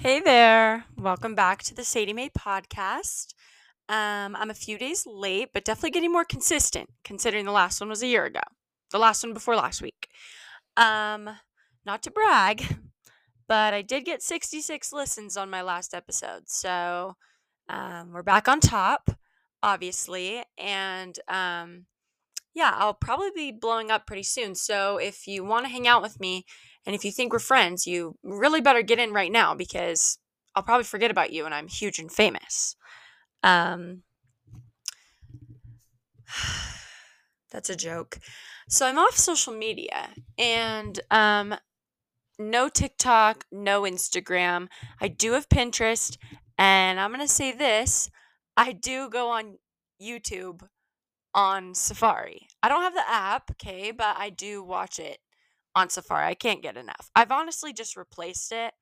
Hey 0.00 0.18
there. 0.18 0.86
Welcome 0.96 1.34
back 1.34 1.62
to 1.64 1.74
the 1.74 1.84
Sadie 1.84 2.14
May 2.14 2.30
podcast. 2.30 3.34
Um, 3.86 4.34
I'm 4.34 4.48
a 4.48 4.54
few 4.54 4.78
days 4.78 5.04
late, 5.06 5.50
but 5.52 5.66
definitely 5.66 5.90
getting 5.90 6.10
more 6.10 6.24
consistent 6.24 6.88
considering 7.04 7.44
the 7.44 7.52
last 7.52 7.82
one 7.82 7.90
was 7.90 8.02
a 8.02 8.06
year 8.06 8.24
ago. 8.24 8.40
The 8.92 8.98
last 8.98 9.22
one 9.22 9.34
before 9.34 9.56
last 9.56 9.82
week. 9.82 10.08
Um, 10.74 11.28
not 11.84 12.02
to 12.04 12.10
brag, 12.10 12.78
but 13.46 13.74
I 13.74 13.82
did 13.82 14.06
get 14.06 14.22
66 14.22 14.90
listens 14.90 15.36
on 15.36 15.50
my 15.50 15.60
last 15.60 15.92
episode. 15.92 16.44
So 16.46 17.16
um, 17.68 18.14
we're 18.14 18.22
back 18.22 18.48
on 18.48 18.60
top, 18.60 19.10
obviously. 19.62 20.42
And 20.56 21.18
um, 21.28 21.84
yeah, 22.54 22.72
I'll 22.74 22.94
probably 22.94 23.32
be 23.34 23.52
blowing 23.52 23.90
up 23.90 24.06
pretty 24.06 24.22
soon. 24.22 24.54
So 24.54 24.96
if 24.96 25.26
you 25.26 25.44
want 25.44 25.66
to 25.66 25.70
hang 25.70 25.86
out 25.86 26.00
with 26.00 26.18
me 26.18 26.46
and 26.86 26.94
if 26.94 27.04
you 27.04 27.12
think 27.12 27.32
we're 27.32 27.38
friends, 27.38 27.86
you 27.86 28.16
really 28.22 28.60
better 28.60 28.82
get 28.82 28.98
in 28.98 29.12
right 29.12 29.30
now 29.30 29.54
because 29.54 30.18
I'll 30.54 30.62
probably 30.62 30.84
forget 30.84 31.10
about 31.10 31.32
you 31.32 31.44
and 31.44 31.54
I'm 31.54 31.68
huge 31.68 31.98
and 31.98 32.10
famous. 32.10 32.76
Um, 33.42 34.02
that's 37.50 37.70
a 37.70 37.76
joke. 37.76 38.18
So 38.68 38.86
I'm 38.86 38.98
off 38.98 39.16
social 39.16 39.52
media 39.52 40.10
and 40.38 40.98
um, 41.10 41.54
no 42.38 42.68
TikTok, 42.68 43.44
no 43.50 43.82
Instagram. 43.82 44.68
I 45.00 45.08
do 45.08 45.32
have 45.32 45.48
Pinterest, 45.48 46.16
and 46.56 47.00
I'm 47.00 47.10
going 47.10 47.20
to 47.20 47.32
say 47.32 47.52
this 47.52 48.10
I 48.56 48.72
do 48.72 49.10
go 49.10 49.30
on 49.30 49.58
YouTube 50.00 50.62
on 51.34 51.74
Safari. 51.74 52.48
I 52.62 52.68
don't 52.68 52.82
have 52.82 52.94
the 52.94 53.08
app, 53.08 53.50
okay, 53.52 53.90
but 53.90 54.16
I 54.18 54.30
do 54.30 54.62
watch 54.62 54.98
it 54.98 55.18
on 55.74 55.88
Safari. 55.88 56.26
I 56.26 56.34
can't 56.34 56.62
get 56.62 56.76
enough. 56.76 57.10
I've 57.14 57.30
honestly 57.30 57.72
just 57.72 57.96
replaced 57.96 58.52
it, 58.52 58.72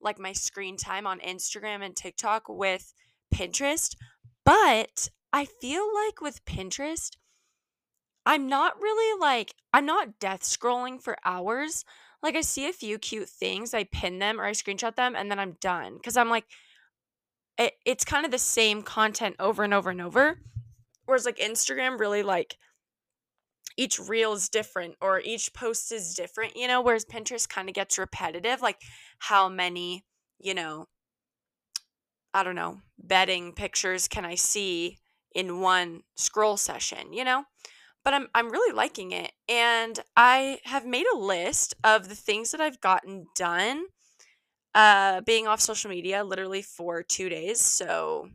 like 0.00 0.18
my 0.18 0.32
screen 0.32 0.76
time 0.76 1.06
on 1.06 1.20
Instagram 1.20 1.84
and 1.84 1.94
TikTok, 1.94 2.44
with 2.48 2.94
Pinterest. 3.34 3.94
But 4.44 5.10
I 5.32 5.46
feel 5.46 5.86
like 5.94 6.20
with 6.20 6.44
Pinterest, 6.44 7.10
I'm 8.26 8.48
not 8.48 8.80
really 8.80 9.20
like, 9.20 9.54
I'm 9.72 9.86
not 9.86 10.18
death 10.18 10.42
scrolling 10.42 11.02
for 11.02 11.16
hours. 11.24 11.84
Like, 12.22 12.36
I 12.36 12.40
see 12.40 12.68
a 12.68 12.72
few 12.72 12.98
cute 12.98 13.28
things, 13.28 13.74
I 13.74 13.84
pin 13.84 14.18
them 14.18 14.40
or 14.40 14.44
I 14.44 14.52
screenshot 14.52 14.96
them, 14.96 15.14
and 15.14 15.30
then 15.30 15.38
I'm 15.38 15.56
done. 15.60 15.98
Cause 16.02 16.16
I'm 16.16 16.30
like, 16.30 16.44
it, 17.58 17.74
it's 17.84 18.04
kind 18.04 18.24
of 18.24 18.32
the 18.32 18.38
same 18.38 18.82
content 18.82 19.36
over 19.38 19.62
and 19.62 19.74
over 19.74 19.90
and 19.90 20.00
over. 20.00 20.38
Whereas, 21.04 21.26
like, 21.26 21.36
Instagram 21.36 22.00
really 22.00 22.22
like, 22.22 22.56
each 23.76 23.98
reel 23.98 24.32
is 24.34 24.48
different 24.48 24.96
or 25.00 25.20
each 25.20 25.52
post 25.54 25.92
is 25.92 26.14
different, 26.14 26.56
you 26.56 26.68
know, 26.68 26.80
whereas 26.82 27.04
Pinterest 27.04 27.48
kind 27.48 27.68
of 27.68 27.74
gets 27.74 27.98
repetitive, 27.98 28.62
like 28.62 28.80
how 29.18 29.48
many, 29.48 30.04
you 30.38 30.54
know, 30.54 30.88
I 32.32 32.42
don't 32.42 32.54
know, 32.56 32.80
bedding 32.98 33.52
pictures 33.52 34.08
can 34.08 34.24
I 34.24 34.34
see 34.34 34.98
in 35.34 35.60
one 35.60 36.02
scroll 36.16 36.56
session, 36.56 37.12
you 37.12 37.24
know? 37.24 37.44
But 38.04 38.14
I'm 38.14 38.28
I'm 38.34 38.50
really 38.50 38.74
liking 38.74 39.12
it 39.12 39.32
and 39.48 39.98
I 40.16 40.60
have 40.64 40.86
made 40.86 41.06
a 41.14 41.18
list 41.18 41.74
of 41.84 42.08
the 42.08 42.14
things 42.16 42.52
that 42.52 42.60
I've 42.60 42.80
gotten 42.80 43.26
done 43.36 43.86
uh 44.74 45.20
being 45.22 45.46
off 45.48 45.60
social 45.60 45.90
media 45.90 46.24
literally 46.24 46.62
for 46.62 47.02
2 47.02 47.28
days. 47.30 47.60
So 47.60 48.30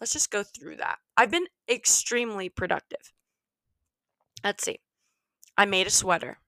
let's 0.00 0.12
just 0.14 0.30
go 0.30 0.42
through 0.44 0.76
that. 0.78 0.98
I've 1.16 1.30
been 1.30 1.46
extremely 1.70 2.48
productive. 2.50 3.12
Let's 4.44 4.64
see. 4.64 4.78
I 5.56 5.64
made 5.66 5.86
a 5.86 5.90
sweater. 5.90 6.38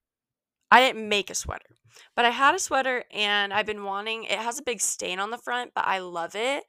I 0.70 0.80
didn't 0.80 1.08
make 1.08 1.30
a 1.30 1.34
sweater, 1.34 1.76
but 2.16 2.24
I 2.24 2.30
had 2.30 2.54
a 2.54 2.58
sweater 2.58 3.04
and 3.12 3.52
I've 3.52 3.66
been 3.66 3.84
wanting 3.84 4.24
it 4.24 4.38
has 4.38 4.58
a 4.58 4.62
big 4.62 4.80
stain 4.80 5.18
on 5.18 5.30
the 5.30 5.38
front, 5.38 5.72
but 5.74 5.86
I 5.86 5.98
love 5.98 6.36
it. 6.36 6.64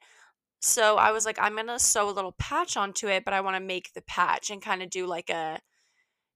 So 0.60 0.96
I 0.96 1.12
was 1.12 1.26
like, 1.26 1.38
I'm 1.40 1.56
gonna 1.56 1.78
sew 1.78 2.10
a 2.10 2.12
little 2.12 2.32
patch 2.38 2.76
onto 2.76 3.08
it, 3.08 3.24
but 3.24 3.34
I 3.34 3.40
want 3.42 3.56
to 3.56 3.60
make 3.60 3.92
the 3.94 4.02
patch 4.02 4.50
and 4.50 4.62
kind 4.62 4.82
of 4.82 4.90
do 4.90 5.06
like 5.06 5.30
a 5.30 5.60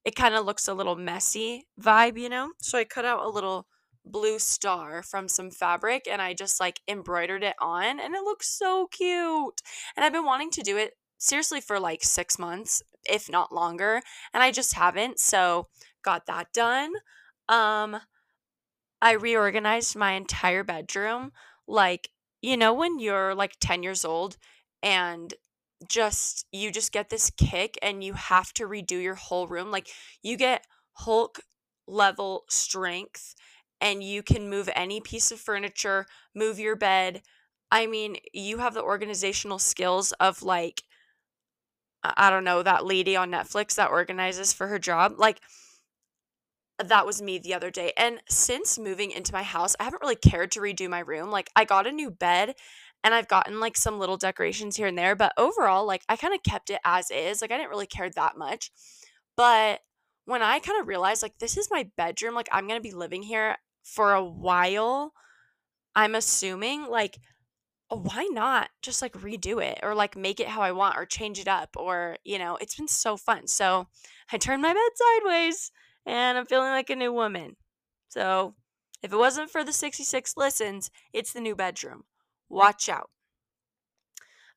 it 0.05 0.17
kind 0.17 0.35
of 0.35 0.47
looks 0.47 0.69
a 0.69 0.75
little 0.75 0.97
messy 0.97 1.67
vibe, 1.81 2.19
you 2.19 2.29
know? 2.29 2.53
So 2.63 2.79
I 2.79 2.85
cut 2.85 3.05
out 3.05 3.25
a 3.25 3.29
little 3.29 3.67
blue 4.05 4.39
star 4.39 5.03
from 5.03 5.29
some 5.29 5.51
fabric 5.51 6.07
and 6.11 6.23
I 6.23 6.35
just 6.35 6.61
like 6.61 6.81
embroidered 6.89 7.43
it 7.45 7.57
on 7.61 8.01
and 8.01 8.15
it 8.15 8.23
looks 8.23 8.49
so 8.49 8.87
cute. 8.89 9.61
And 9.97 10.05
I've 10.05 10.13
been 10.13 10.25
wanting 10.25 10.51
to 10.53 10.63
do 10.63 10.77
it 10.77 10.95
seriously 11.19 11.61
for 11.61 11.81
like 11.81 12.05
six 12.05 12.39
months, 12.39 12.83
if 13.09 13.31
not 13.31 13.53
longer, 13.53 14.03
and 14.33 14.43
I 14.43 14.51
just 14.51 14.75
haven't. 14.75 15.19
So 15.21 15.69
got 16.03 16.27
that 16.27 16.53
done. 16.53 16.93
Um, 17.49 17.99
I 19.01 19.13
reorganized 19.13 19.97
my 19.97 20.13
entire 20.13 20.65
bedroom. 20.65 21.33
Like, 21.67 22.11
you 22.43 22.57
know, 22.57 22.73
when 22.73 22.99
you're 22.99 23.35
like 23.35 23.57
10 23.61 23.83
years 23.83 24.05
old 24.05 24.37
and 24.83 25.35
just 25.89 26.47
you 26.53 26.73
just 26.73 26.93
get 26.93 27.11
this 27.11 27.31
kick 27.31 27.79
and 27.83 28.03
you 28.03 28.15
have 28.15 28.53
to 28.55 28.67
redo 28.67 29.03
your 29.03 29.15
whole 29.15 29.47
room. 29.47 29.71
Like 29.71 29.89
you 30.23 30.37
get 30.37 30.67
Hulk 30.93 31.41
level 31.87 32.45
strength 32.49 33.35
and 33.81 34.03
you 34.03 34.23
can 34.23 34.49
move 34.49 34.71
any 34.75 35.01
piece 35.01 35.31
of 35.31 35.39
furniture, 35.39 36.07
move 36.35 36.59
your 36.59 36.77
bed. 36.77 37.23
I 37.71 37.87
mean, 37.87 38.17
you 38.33 38.59
have 38.59 38.75
the 38.75 38.83
organizational 38.83 39.59
skills 39.59 40.13
of 40.13 40.43
like 40.43 40.83
I 42.17 42.31
don't 42.31 42.45
know, 42.45 42.63
that 42.63 42.87
lady 42.87 43.17
on 43.17 43.31
Netflix 43.31 43.75
that 43.77 43.91
organizes 43.91 44.53
for 44.53 44.67
her 44.69 44.79
job. 44.79 45.15
Like, 45.19 45.41
that 46.79 47.07
was 47.07 47.23
me 47.23 47.39
the 47.39 47.55
other 47.55 47.71
day. 47.71 47.93
And 47.97 48.21
since 48.29 48.79
moving 48.79 49.11
into 49.11 49.33
my 49.33 49.43
house, 49.43 49.75
I 49.81 49.85
haven't 49.85 50.03
really 50.03 50.17
cared 50.17 50.51
to 50.53 50.61
redo 50.61 50.91
my 50.91 51.01
room. 51.01 51.31
Like, 51.31 51.51
I 51.57 51.65
got 51.65 51.87
a 51.87 51.93
new 51.93 52.11
bed 52.11 52.55
and 53.03 53.15
I've 53.15 53.29
gotten 53.29 53.61
like 53.61 53.77
some 53.77 53.99
little 53.99 54.17
decorations 54.17 54.77
here 54.77 54.87
and 54.87 54.99
there, 54.99 55.15
but 55.15 55.33
overall, 55.39 55.87
like, 55.87 56.03
I 56.09 56.17
kind 56.17 56.35
of 56.35 56.43
kept 56.43 56.71
it 56.71 56.81
as 56.85 57.11
is. 57.11 57.41
Like, 57.41 57.51
I 57.51 57.57
didn't 57.57 57.71
really 57.71 57.87
care 57.87 58.11
that 58.11 58.37
much. 58.37 58.71
But 59.37 59.81
when 60.25 60.43
I 60.43 60.59
kind 60.59 60.81
of 60.81 60.89
realized, 60.89 61.23
like, 61.23 61.39
this 61.39 61.57
is 61.57 61.71
my 61.71 61.89
bedroom, 61.97 62.35
like, 62.35 62.49
I'm 62.53 62.67
going 62.67 62.81
to 62.81 62.89
be 62.89 62.95
living 62.95 63.23
here 63.23 63.57
for 63.85 64.13
a 64.13 64.25
while, 64.25 65.13
I'm 65.95 66.15
assuming, 66.15 66.87
like, 66.89 67.19
oh, 67.91 67.99
why 67.99 68.29
not 68.33 68.71
just 68.83 69.03
like 69.03 69.13
redo 69.13 69.63
it 69.63 69.79
or 69.83 69.95
like 69.95 70.17
make 70.17 70.41
it 70.41 70.49
how 70.49 70.63
I 70.63 70.73
want 70.73 70.97
or 70.97 71.07
change 71.07 71.39
it 71.39 71.49
up 71.49 71.77
or, 71.77 72.17
you 72.25 72.39
know, 72.39 72.57
it's 72.57 72.75
been 72.75 72.89
so 72.89 73.17
fun. 73.17 73.47
So 73.47 73.87
I 74.33 74.39
turned 74.39 74.63
my 74.63 74.73
bed 74.73 74.81
sideways 74.95 75.71
and 76.05 76.37
I'm 76.37 76.47
feeling 76.47 76.71
like 76.71 76.91
a 76.91 76.97
new 76.97 77.13
woman. 77.13 77.57
So 78.09 78.55
if 79.03 79.13
it 79.13 79.17
wasn't 79.17 79.51
for 79.51 79.63
the 79.63 79.73
66 79.73 80.35
listens, 80.37 80.91
it's 81.13 81.33
the 81.33 81.41
new 81.41 81.55
bedroom. 81.55 82.05
Watch 82.49 82.89
out. 82.89 83.11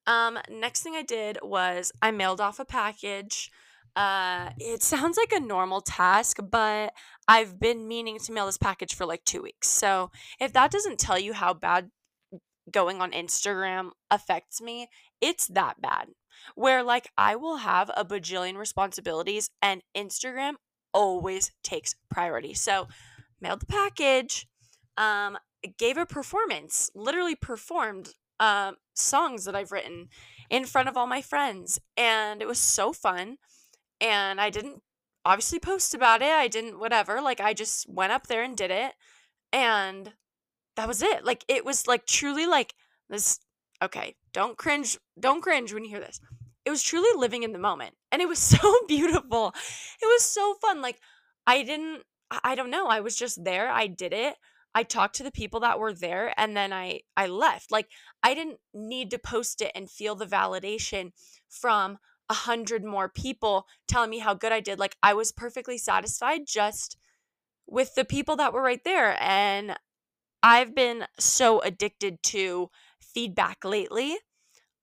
Um, 0.07 0.39
next 0.49 0.81
thing 0.81 0.95
I 0.95 1.03
did 1.03 1.37
was 1.43 1.91
I 2.01 2.11
mailed 2.11 2.41
off 2.41 2.59
a 2.59 2.65
package. 2.65 3.51
Uh, 3.95 4.51
it 4.57 4.81
sounds 4.81 5.17
like 5.17 5.31
a 5.31 5.39
normal 5.39 5.81
task, 5.81 6.39
but 6.49 6.93
I've 7.27 7.59
been 7.59 7.87
meaning 7.87 8.17
to 8.19 8.31
mail 8.31 8.47
this 8.47 8.57
package 8.57 8.95
for 8.95 9.05
like 9.05 9.23
two 9.23 9.43
weeks. 9.43 9.67
So 9.67 10.09
if 10.39 10.53
that 10.53 10.71
doesn't 10.71 10.99
tell 10.99 11.19
you 11.19 11.33
how 11.33 11.53
bad 11.53 11.91
going 12.71 13.01
on 13.01 13.11
Instagram 13.11 13.91
affects 14.11 14.61
me, 14.61 14.87
it's 15.21 15.47
that 15.47 15.81
bad. 15.81 16.09
Where 16.55 16.83
like 16.83 17.11
I 17.17 17.35
will 17.35 17.57
have 17.57 17.91
a 17.95 18.05
bajillion 18.05 18.55
responsibilities 18.55 19.49
and 19.61 19.81
Instagram 19.95 20.53
always 20.93 21.51
takes 21.63 21.95
priority. 22.09 22.53
So, 22.53 22.87
mailed 23.41 23.61
the 23.61 23.65
package, 23.65 24.47
um, 24.97 25.37
gave 25.77 25.97
a 25.97 26.05
performance, 26.05 26.89
literally 26.95 27.35
performed 27.35 28.09
um, 28.39 28.75
songs 28.93 29.45
that 29.45 29.55
I've 29.55 29.71
written 29.71 30.07
in 30.49 30.65
front 30.65 30.89
of 30.89 30.97
all 30.97 31.07
my 31.07 31.21
friends. 31.21 31.79
And 31.97 32.41
it 32.41 32.47
was 32.47 32.59
so 32.59 32.93
fun. 32.93 33.37
And 34.01 34.39
I 34.39 34.49
didn't 34.49 34.81
obviously 35.25 35.59
post 35.59 35.93
about 35.93 36.21
it. 36.21 36.31
I 36.31 36.47
didn't, 36.47 36.79
whatever. 36.79 37.21
Like, 37.21 37.39
I 37.39 37.53
just 37.53 37.89
went 37.89 38.11
up 38.11 38.27
there 38.27 38.43
and 38.43 38.55
did 38.55 38.71
it. 38.71 38.93
And 39.51 40.13
that 40.79 40.87
was 40.87 41.01
it. 41.01 41.25
Like 41.25 41.43
it 41.49 41.65
was 41.65 41.87
like 41.87 42.05
truly 42.05 42.45
like 42.45 42.73
this 43.09 43.41
okay, 43.83 44.15
don't 44.31 44.57
cringe 44.57 44.97
don't 45.19 45.41
cringe 45.41 45.73
when 45.73 45.83
you 45.83 45.89
hear 45.89 45.99
this. 45.99 46.21
It 46.63 46.69
was 46.69 46.81
truly 46.81 47.09
living 47.19 47.43
in 47.43 47.51
the 47.51 47.59
moment. 47.59 47.95
And 48.13 48.21
it 48.21 48.29
was 48.29 48.39
so 48.55 48.73
beautiful. 48.87 49.53
It 50.01 50.05
was 50.05 50.23
so 50.23 50.55
fun. 50.61 50.81
Like 50.81 50.99
I 51.45 51.63
didn't 51.63 52.03
I 52.43 52.55
don't 52.55 52.69
know. 52.69 52.87
I 52.87 53.01
was 53.01 53.17
just 53.17 53.43
there. 53.43 53.69
I 53.69 53.87
did 53.87 54.13
it. 54.13 54.35
I 54.73 54.83
talked 54.83 55.15
to 55.15 55.23
the 55.23 55.31
people 55.31 55.59
that 55.61 55.79
were 55.79 55.93
there 55.93 56.33
and 56.37 56.55
then 56.55 56.71
I 56.71 57.01
I 57.17 57.27
left. 57.27 57.71
Like 57.71 57.89
I 58.23 58.33
didn't 58.33 58.59
need 58.73 59.11
to 59.11 59.19
post 59.19 59.61
it 59.61 59.73
and 59.75 59.91
feel 59.91 60.15
the 60.15 60.25
validation 60.25 61.11
from 61.49 61.97
a 62.29 62.33
hundred 62.33 62.85
more 62.85 63.09
people 63.09 63.65
telling 63.85 64.11
me 64.11 64.19
how 64.19 64.33
good 64.33 64.53
I 64.53 64.61
did. 64.61 64.79
Like 64.79 64.95
I 65.03 65.13
was 65.13 65.33
perfectly 65.33 65.77
satisfied 65.77 66.41
just 66.47 66.95
with 67.67 67.95
the 67.95 68.05
people 68.05 68.37
that 68.37 68.53
were 68.53 68.61
right 68.61 68.83
there. 68.85 69.21
And 69.21 69.75
I've 70.41 70.73
been 70.73 71.05
so 71.17 71.61
addicted 71.61 72.21
to 72.23 72.69
feedback 73.01 73.63
lately 73.65 74.17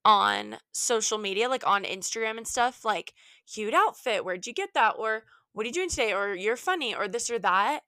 on 0.05 0.57
social 0.71 1.17
media, 1.17 1.49
like 1.49 1.67
on 1.67 1.83
Instagram 1.83 2.37
and 2.37 2.47
stuff, 2.47 2.85
like 2.85 3.13
cute 3.51 3.73
outfit, 3.73 4.23
where'd 4.23 4.47
you 4.47 4.53
get 4.53 4.69
that? 4.73 4.95
Or 4.97 5.23
what 5.53 5.65
are 5.65 5.67
you 5.67 5.73
doing 5.73 5.89
today? 5.89 6.13
Or 6.13 6.35
you're 6.35 6.55
funny, 6.55 6.95
or 6.95 7.07
this 7.07 7.29
or 7.29 7.39
that. 7.39 7.81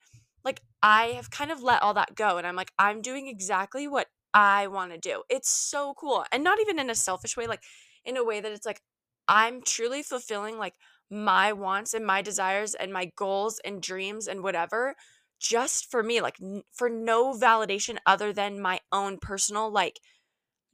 Like 0.44 0.62
I 0.82 1.08
have 1.08 1.30
kind 1.30 1.52
of 1.52 1.62
let 1.62 1.82
all 1.82 1.94
that 1.94 2.16
go 2.16 2.38
and 2.38 2.48
I'm 2.48 2.56
like, 2.56 2.72
I'm 2.80 3.02
doing 3.02 3.28
exactly 3.28 3.88
what 3.88 4.08
I 4.34 4.68
want 4.68 4.92
to 4.92 4.98
do. 4.98 5.24
It's 5.30 5.50
so 5.50 5.94
cool. 5.96 6.26
And 6.32 6.44
not 6.44 6.60
even 6.60 6.80
in 6.80 6.90
a 6.90 6.96
selfish 6.96 7.38
way, 7.38 7.48
like 7.48 7.64
in 8.06 8.18
a 8.18 8.24
way 8.24 8.40
that 8.42 8.52
it's 8.52 8.66
like 8.66 8.82
I'm 9.28 9.62
truly 9.62 10.02
fulfilling 10.04 10.58
like 10.58 10.74
my 11.10 11.54
wants 11.54 11.94
and 11.94 12.06
my 12.06 12.22
desires 12.22 12.74
and 12.76 12.92
my 12.94 13.12
goals 13.16 13.60
and 13.64 13.82
dreams 13.82 14.28
and 14.28 14.44
whatever 14.44 14.96
just 15.40 15.90
for 15.90 16.04
me, 16.04 16.22
like 16.22 16.38
n- 16.42 16.64
for 16.74 16.90
no 16.90 17.34
validation 17.34 17.98
other 18.06 18.34
than 18.34 18.62
my 18.62 18.80
own 18.92 19.18
personal 19.20 19.72
like 19.72 20.00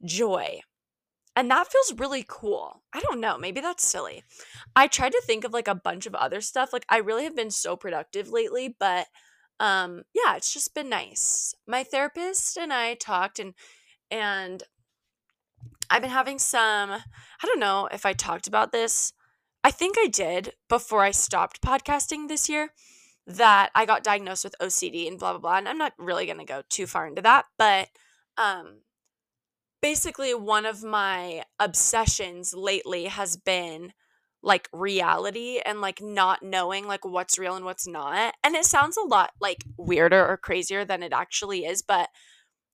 joy. 0.04 0.60
And 1.36 1.50
that 1.50 1.68
feels 1.70 1.98
really 1.98 2.24
cool. 2.26 2.82
I 2.94 3.00
don't 3.00 3.20
know, 3.20 3.36
maybe 3.38 3.60
that's 3.60 3.86
silly. 3.86 4.24
I 4.74 4.86
tried 4.88 5.12
to 5.12 5.22
think 5.24 5.44
of 5.44 5.52
like 5.52 5.68
a 5.68 5.74
bunch 5.74 6.06
of 6.06 6.14
other 6.14 6.40
stuff. 6.40 6.72
Like 6.72 6.86
I 6.88 6.98
really 6.98 7.24
have 7.24 7.36
been 7.36 7.50
so 7.50 7.76
productive 7.76 8.30
lately, 8.30 8.74
but 8.78 9.06
um 9.60 10.02
yeah, 10.14 10.36
it's 10.36 10.52
just 10.52 10.74
been 10.74 10.88
nice. 10.88 11.54
My 11.66 11.84
therapist 11.84 12.56
and 12.56 12.72
I 12.72 12.94
talked 12.94 13.38
and 13.38 13.54
and 14.10 14.62
I've 15.90 16.02
been 16.02 16.10
having 16.10 16.38
some 16.38 16.90
I 16.90 17.02
don't 17.46 17.60
know 17.60 17.88
if 17.92 18.06
I 18.06 18.12
talked 18.12 18.46
about 18.46 18.72
this. 18.72 19.12
I 19.62 19.70
think 19.70 19.96
I 19.98 20.06
did 20.06 20.54
before 20.68 21.02
I 21.02 21.10
stopped 21.10 21.60
podcasting 21.60 22.28
this 22.28 22.48
year 22.48 22.70
that 23.26 23.70
I 23.74 23.86
got 23.86 24.04
diagnosed 24.04 24.44
with 24.44 24.54
OCD 24.60 25.08
and 25.08 25.18
blah 25.18 25.32
blah 25.32 25.40
blah. 25.40 25.58
And 25.58 25.68
I'm 25.68 25.78
not 25.78 25.92
really 25.98 26.26
going 26.26 26.38
to 26.38 26.44
go 26.44 26.62
too 26.68 26.86
far 26.86 27.06
into 27.06 27.22
that, 27.22 27.46
but 27.58 27.88
um 28.38 28.80
basically 29.82 30.34
one 30.34 30.66
of 30.66 30.82
my 30.82 31.44
obsessions 31.58 32.54
lately 32.54 33.04
has 33.04 33.36
been 33.36 33.92
like 34.42 34.68
reality 34.72 35.60
and 35.64 35.80
like 35.80 36.00
not 36.00 36.42
knowing 36.42 36.86
like 36.86 37.04
what's 37.04 37.38
real 37.38 37.56
and 37.56 37.64
what's 37.64 37.86
not. 37.86 38.34
And 38.44 38.54
it 38.54 38.64
sounds 38.64 38.96
a 38.96 39.02
lot 39.02 39.30
like 39.40 39.64
weirder 39.76 40.26
or 40.26 40.36
crazier 40.36 40.84
than 40.84 41.02
it 41.02 41.12
actually 41.12 41.64
is, 41.64 41.82
but 41.82 42.08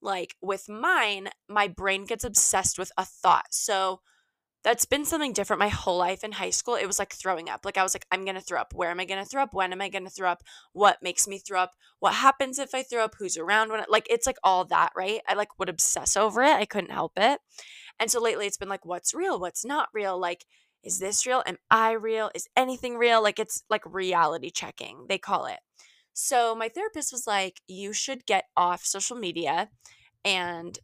like 0.02 0.34
with 0.42 0.68
mine, 0.68 1.28
my 1.48 1.68
brain 1.68 2.04
gets 2.04 2.24
obsessed 2.24 2.78
with 2.78 2.92
a 2.98 3.04
thought. 3.04 3.46
So 3.50 4.00
that's 4.64 4.84
been 4.84 5.04
something 5.04 5.32
different 5.32 5.60
my 5.60 5.68
whole 5.68 5.98
life 5.98 6.22
in 6.22 6.32
high 6.32 6.50
school. 6.50 6.76
It 6.76 6.86
was 6.86 6.98
like 6.98 7.12
throwing 7.12 7.48
up. 7.48 7.64
Like 7.64 7.76
I 7.76 7.82
was 7.82 7.94
like, 7.94 8.06
I'm 8.12 8.24
gonna 8.24 8.40
throw 8.40 8.60
up. 8.60 8.72
Where 8.74 8.90
am 8.90 9.00
I 9.00 9.04
gonna 9.04 9.24
throw 9.24 9.42
up? 9.42 9.52
When 9.52 9.72
am 9.72 9.80
I 9.80 9.88
gonna 9.88 10.10
throw 10.10 10.30
up? 10.30 10.42
What 10.72 11.02
makes 11.02 11.26
me 11.26 11.38
throw 11.38 11.60
up? 11.60 11.72
What 11.98 12.14
happens 12.14 12.58
if 12.58 12.74
I 12.74 12.82
throw 12.82 13.04
up? 13.04 13.16
Who's 13.18 13.36
around 13.36 13.70
when 13.70 13.80
it 13.80 13.90
like 13.90 14.06
it's 14.08 14.26
like 14.26 14.38
all 14.44 14.64
that, 14.66 14.92
right? 14.96 15.20
I 15.26 15.34
like 15.34 15.58
would 15.58 15.68
obsess 15.68 16.16
over 16.16 16.42
it. 16.42 16.54
I 16.54 16.64
couldn't 16.64 16.92
help 16.92 17.12
it. 17.16 17.40
And 17.98 18.10
so 18.10 18.20
lately 18.20 18.46
it's 18.46 18.56
been 18.56 18.68
like, 18.68 18.84
what's 18.84 19.14
real? 19.14 19.40
What's 19.40 19.64
not 19.64 19.88
real? 19.92 20.18
Like, 20.18 20.44
is 20.84 20.98
this 20.98 21.26
real? 21.26 21.42
Am 21.46 21.58
I 21.70 21.92
real? 21.92 22.30
Is 22.34 22.48
anything 22.56 22.96
real? 22.96 23.22
Like 23.22 23.38
it's 23.38 23.64
like 23.68 23.82
reality 23.84 24.50
checking, 24.50 25.06
they 25.08 25.18
call 25.18 25.46
it. 25.46 25.58
So 26.12 26.54
my 26.54 26.68
therapist 26.68 27.12
was 27.12 27.26
like, 27.26 27.60
you 27.66 27.92
should 27.92 28.26
get 28.26 28.44
off 28.56 28.84
social 28.84 29.16
media 29.16 29.70
and 30.24 30.78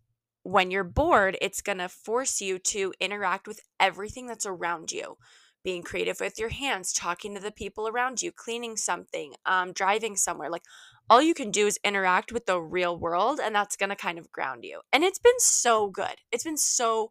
when 0.48 0.70
you're 0.70 0.82
bored, 0.82 1.36
it's 1.42 1.60
going 1.60 1.76
to 1.76 1.90
force 1.90 2.40
you 2.40 2.58
to 2.58 2.94
interact 3.00 3.46
with 3.46 3.60
everything 3.78 4.26
that's 4.26 4.46
around 4.46 4.90
you. 4.90 5.18
Being 5.62 5.82
creative 5.82 6.20
with 6.20 6.38
your 6.38 6.48
hands, 6.48 6.90
talking 6.90 7.34
to 7.34 7.40
the 7.40 7.50
people 7.50 7.86
around 7.86 8.22
you, 8.22 8.32
cleaning 8.32 8.76
something, 8.76 9.34
um, 9.44 9.72
driving 9.72 10.16
somewhere. 10.16 10.48
Like 10.48 10.62
all 11.10 11.20
you 11.20 11.34
can 11.34 11.50
do 11.50 11.66
is 11.66 11.78
interact 11.84 12.32
with 12.32 12.46
the 12.46 12.62
real 12.62 12.98
world, 12.98 13.40
and 13.42 13.54
that's 13.54 13.76
going 13.76 13.90
to 13.90 13.96
kind 13.96 14.18
of 14.18 14.32
ground 14.32 14.64
you. 14.64 14.80
And 14.90 15.04
it's 15.04 15.18
been 15.18 15.38
so 15.38 15.90
good. 15.90 16.14
It's 16.32 16.44
been 16.44 16.56
so 16.56 17.10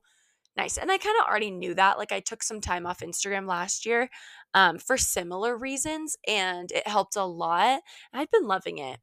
nice. 0.56 0.78
And 0.78 0.92
I 0.92 0.98
kind 0.98 1.16
of 1.20 1.28
already 1.28 1.52
knew 1.52 1.76
that. 1.76 2.00
Like 2.00 2.12
I 2.12 2.22
took 2.22 2.42
some 2.42 2.60
time 2.60 2.88
off 2.88 3.02
Instagram 3.02 3.48
last 3.48 3.86
year 3.86 4.10
um, 4.56 4.80
for 4.80 4.98
similar 4.98 5.56
reasons, 5.56 6.18
and 6.28 6.72
it 6.72 6.88
helped 6.88 7.16
a 7.16 7.26
lot. 7.26 7.82
I've 8.12 8.32
been 8.32 8.48
loving 8.48 8.80
it. 8.80 8.98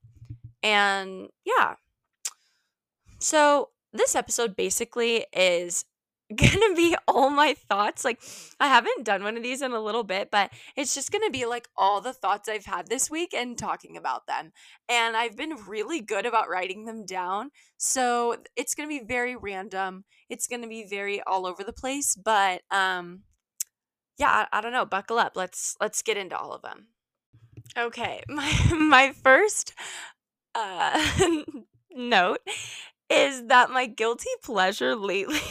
And 0.64 1.28
yeah. 1.44 1.74
So 3.20 3.68
this 3.94 4.14
episode 4.14 4.56
basically 4.56 5.24
is 5.32 5.84
gonna 6.36 6.74
be 6.74 6.96
all 7.06 7.30
my 7.30 7.54
thoughts. 7.54 8.04
Like, 8.04 8.20
I 8.58 8.68
haven't 8.68 9.04
done 9.04 9.22
one 9.22 9.36
of 9.36 9.42
these 9.42 9.62
in 9.62 9.72
a 9.72 9.80
little 9.80 10.04
bit, 10.04 10.30
but 10.30 10.50
it's 10.76 10.94
just 10.94 11.12
gonna 11.12 11.30
be 11.30 11.46
like 11.46 11.68
all 11.76 12.00
the 12.00 12.12
thoughts 12.12 12.48
I've 12.48 12.64
had 12.64 12.88
this 12.88 13.10
week 13.10 13.34
and 13.34 13.56
talking 13.56 13.96
about 13.96 14.26
them. 14.26 14.52
And 14.88 15.16
I've 15.16 15.36
been 15.36 15.56
really 15.66 16.00
good 16.00 16.26
about 16.26 16.48
writing 16.48 16.84
them 16.86 17.04
down. 17.06 17.50
So 17.76 18.36
it's 18.56 18.74
gonna 18.74 18.88
be 18.88 19.02
very 19.06 19.36
random. 19.36 20.04
It's 20.28 20.46
gonna 20.46 20.68
be 20.68 20.86
very 20.88 21.22
all 21.22 21.46
over 21.46 21.62
the 21.62 21.72
place, 21.72 22.16
but 22.16 22.62
um 22.70 23.20
yeah, 24.16 24.46
I, 24.52 24.58
I 24.58 24.60
don't 24.60 24.72
know. 24.72 24.86
Buckle 24.86 25.18
up. 25.18 25.32
Let's 25.34 25.76
let's 25.80 26.02
get 26.02 26.16
into 26.16 26.36
all 26.38 26.52
of 26.52 26.62
them. 26.62 26.88
Okay, 27.76 28.22
my 28.28 28.52
my 28.72 29.12
first 29.12 29.74
uh 30.54 31.00
note 31.90 32.40
is 33.14 33.46
that 33.46 33.70
my 33.70 33.86
guilty 33.86 34.28
pleasure 34.42 34.94
lately 34.96 35.38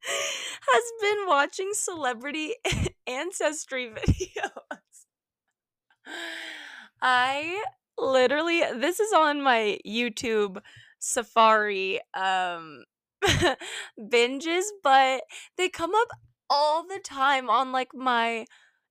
has 0.00 0.84
been 1.00 1.26
watching 1.26 1.70
celebrity 1.74 2.54
ancestry 3.06 3.90
videos. 3.90 4.78
I 7.00 7.64
literally 7.96 8.60
this 8.76 9.00
is 9.00 9.12
on 9.12 9.42
my 9.42 9.78
YouTube 9.86 10.60
Safari 10.98 12.00
um 12.14 12.84
binges, 13.98 14.64
but 14.82 15.22
they 15.56 15.68
come 15.68 15.94
up 15.94 16.08
all 16.50 16.86
the 16.86 17.00
time 17.02 17.50
on 17.50 17.72
like 17.72 17.94
my 17.94 18.46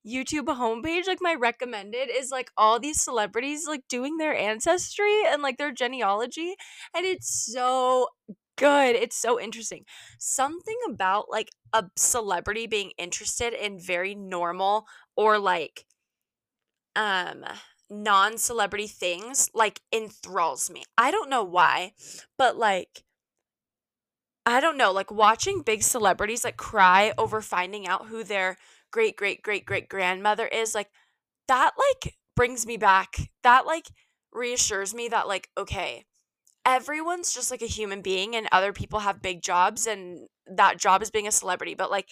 YouTube 0.08 0.46
homepage, 0.46 1.08
like 1.08 1.20
my 1.22 1.36
recommended 1.36 2.10
is 2.10 2.32
like 2.32 2.52
all 2.58 2.80
these 2.80 3.02
celebrities 3.02 3.68
like 3.68 3.84
doing 3.90 4.18
their 4.18 4.36
ancestry 4.36 5.24
and 5.26 5.42
like 5.42 5.58
their 5.58 5.72
genealogy. 5.72 6.56
And 6.96 7.06
it's 7.06 7.30
so 7.52 8.08
good. 8.58 8.96
It's 8.96 9.16
so 9.16 9.40
interesting. 9.40 9.84
Something 10.20 10.78
about 10.90 11.26
like 11.30 11.50
a 11.74 11.86
celebrity 11.96 12.68
being 12.68 12.92
interested 12.98 13.54
in 13.54 13.80
very 13.80 14.16
normal 14.16 14.86
or 15.16 15.38
like 15.40 15.86
um 16.96 17.46
non-celebrity 17.90 18.88
things 18.88 19.50
like 19.54 19.82
enthralls 19.92 20.70
me. 20.70 20.84
I 20.98 21.12
don't 21.12 21.30
know 21.30 21.44
why, 21.44 21.94
but 22.38 22.58
like 22.58 23.04
I 24.46 24.62
don't 24.62 24.78
know, 24.78 24.94
like 24.94 25.12
watching 25.12 25.62
big 25.62 25.84
celebrities 25.84 26.44
like 26.46 26.58
cry 26.58 27.14
over 27.18 27.42
finding 27.42 27.86
out 27.86 28.08
who 28.08 28.24
their 28.24 28.58
great 28.92 29.16
great 29.18 29.42
great 29.42 29.66
great 29.66 29.90
grandmother 29.90 30.48
is 30.48 30.76
like 30.76 30.90
that 31.48 31.72
like 31.78 32.16
brings 32.36 32.66
me 32.68 32.78
back. 32.78 33.18
That 33.44 33.66
like 33.66 33.88
reassures 34.34 34.94
me 34.94 35.08
that 35.10 35.28
like 35.28 35.50
okay 35.58 36.06
everyone's 36.66 37.34
just 37.34 37.52
like 37.52 37.62
a 37.62 37.68
human 37.68 38.02
being 38.02 38.36
and 38.36 38.48
other 38.52 38.74
people 38.74 39.00
have 39.00 39.22
big 39.22 39.42
jobs 39.42 39.88
and 39.88 40.28
that 40.48 40.78
job 40.78 41.02
is 41.02 41.10
being 41.12 41.28
a 41.28 41.32
celebrity 41.32 41.74
but 41.76 41.92
like 41.92 42.10